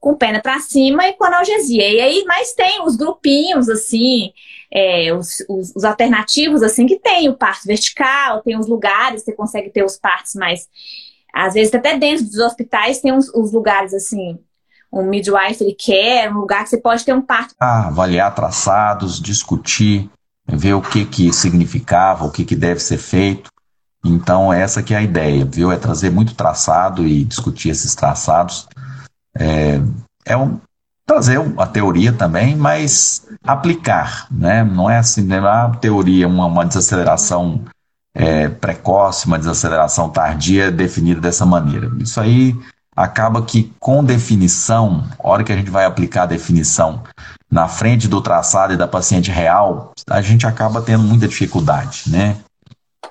com 0.00 0.16
perna 0.16 0.40
para 0.40 0.58
cima 0.60 1.06
e 1.06 1.12
com 1.12 1.24
analgesia. 1.24 1.92
E 1.92 2.00
aí, 2.00 2.24
mas 2.26 2.54
tem 2.54 2.82
os 2.82 2.96
grupinhos, 2.96 3.68
assim, 3.68 4.32
é, 4.72 5.12
os, 5.12 5.44
os, 5.46 5.76
os, 5.76 5.84
alternativos, 5.84 6.62
assim, 6.62 6.86
que 6.86 6.98
tem 6.98 7.28
o 7.28 7.36
parto 7.36 7.66
vertical, 7.66 8.40
tem 8.42 8.58
os 8.58 8.66
lugares, 8.66 9.22
você 9.22 9.32
consegue 9.32 9.68
ter 9.68 9.84
os 9.84 9.98
partos 9.98 10.34
mais. 10.34 10.66
Às 11.32 11.54
vezes, 11.54 11.74
até 11.74 11.98
dentro 11.98 12.24
dos 12.24 12.38
hospitais, 12.38 13.00
tem 13.00 13.12
os, 13.12 13.52
lugares, 13.52 13.92
assim, 13.92 14.38
um 14.90 15.04
midwifery 15.04 15.76
care, 15.76 16.32
um 16.32 16.40
lugar 16.40 16.64
que 16.64 16.70
você 16.70 16.78
pode 16.78 17.04
ter 17.04 17.12
um 17.12 17.22
parto. 17.22 17.54
Ah, 17.60 17.88
avaliar 17.88 18.34
traçados, 18.34 19.20
discutir, 19.20 20.10
ver 20.48 20.74
o 20.74 20.80
que 20.80 21.04
que 21.04 21.32
significava, 21.32 22.24
o 22.24 22.32
que 22.32 22.44
que 22.44 22.56
deve 22.56 22.80
ser 22.80 22.98
feito. 22.98 23.50
Então, 24.04 24.50
essa 24.50 24.82
que 24.82 24.94
é 24.94 24.96
a 24.96 25.02
ideia, 25.02 25.44
viu? 25.44 25.70
É 25.70 25.76
trazer 25.76 26.10
muito 26.10 26.34
traçado 26.34 27.06
e 27.06 27.22
discutir 27.22 27.68
esses 27.68 27.94
traçados 27.94 28.66
é, 29.36 29.80
é 30.24 30.36
um, 30.36 30.60
trazer 31.06 31.40
a 31.56 31.66
teoria 31.66 32.12
também, 32.12 32.54
mas 32.54 33.26
aplicar, 33.42 34.28
né? 34.30 34.62
Não 34.62 34.88
é 34.88 34.98
assim, 34.98 35.22
não 35.22 35.36
é 35.36 35.40
uma 35.40 35.76
teoria, 35.76 36.28
uma, 36.28 36.46
uma 36.46 36.64
desaceleração 36.64 37.64
é, 38.14 38.48
precoce, 38.48 39.26
uma 39.26 39.38
desaceleração 39.38 40.08
tardia 40.08 40.70
definida 40.70 41.20
dessa 41.20 41.44
maneira. 41.44 41.90
Isso 41.98 42.20
aí 42.20 42.56
acaba 42.94 43.42
que 43.42 43.72
com 43.80 44.04
definição, 44.04 45.04
a 45.18 45.28
hora 45.28 45.42
que 45.42 45.52
a 45.52 45.56
gente 45.56 45.70
vai 45.70 45.84
aplicar 45.84 46.22
a 46.22 46.26
definição 46.26 47.02
na 47.50 47.66
frente 47.66 48.06
do 48.06 48.20
traçado 48.20 48.74
e 48.74 48.76
da 48.76 48.86
paciente 48.86 49.32
real, 49.32 49.92
a 50.08 50.22
gente 50.22 50.46
acaba 50.46 50.80
tendo 50.80 51.02
muita 51.02 51.26
dificuldade, 51.26 52.04
né? 52.06 52.36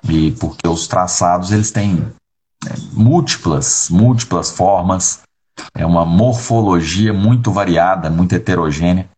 E 0.07 0.31
porque 0.31 0.67
os 0.67 0.87
traçados 0.87 1.51
eles 1.51 1.71
têm 1.71 2.07
é, 2.65 2.73
múltiplas, 2.93 3.89
múltiplas 3.89 4.51
formas 4.51 5.21
é 5.73 5.85
uma 5.85 6.05
morfologia 6.05 7.13
muito 7.13 7.51
variada, 7.51 8.09
muito 8.09 8.33
heterogênea. 8.33 9.09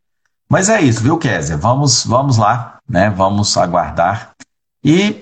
Mas 0.49 0.69
é 0.69 0.81
isso, 0.81 1.01
viu, 1.01 1.17
Kézia? 1.17 1.55
Vamos, 1.55 2.05
vamos 2.05 2.37
lá, 2.37 2.79
né? 2.87 3.09
Vamos 3.09 3.55
aguardar. 3.57 4.31
E 4.83 5.21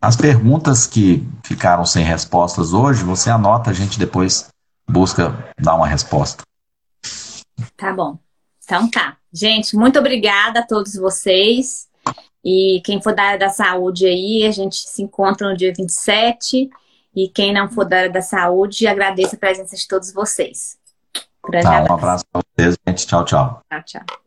as 0.00 0.16
perguntas 0.16 0.86
que 0.86 1.26
ficaram 1.42 1.84
sem 1.84 2.04
respostas 2.04 2.72
hoje, 2.72 3.04
você 3.04 3.30
anota, 3.30 3.70
a 3.70 3.74
gente 3.74 3.98
depois 3.98 4.48
busca 4.88 5.52
dar 5.58 5.74
uma 5.74 5.86
resposta. 5.86 6.44
Tá 7.76 7.92
bom. 7.92 8.18
Então 8.62 8.88
tá. 8.90 9.16
Gente, 9.32 9.76
muito 9.76 9.98
obrigada 9.98 10.60
a 10.60 10.66
todos 10.66 10.94
vocês. 10.94 11.88
E 12.44 12.82
quem 12.84 13.00
for 13.02 13.14
da 13.14 13.22
área 13.22 13.38
da 13.38 13.48
saúde 13.48 14.06
aí, 14.06 14.46
a 14.46 14.52
gente 14.52 14.76
se 14.76 15.02
encontra 15.02 15.48
no 15.48 15.56
dia 15.56 15.72
27. 15.74 16.68
E 17.14 17.28
quem 17.28 17.52
não 17.52 17.68
for 17.68 17.84
da 17.84 17.98
área 17.98 18.10
da 18.10 18.22
saúde, 18.22 18.86
agradeço 18.86 19.36
a 19.36 19.38
presença 19.38 19.76
de 19.76 19.86
todos 19.86 20.12
vocês. 20.12 20.76
Grande 21.48 21.66
tá, 21.66 21.78
abraço. 21.78 21.92
Um 21.92 21.96
abraço 21.96 22.24
para 22.32 22.42
vocês, 22.56 22.76
gente. 22.86 23.06
Tchau, 23.06 23.24
tchau. 23.24 23.62
Tchau, 23.70 23.82
tchau. 23.82 24.23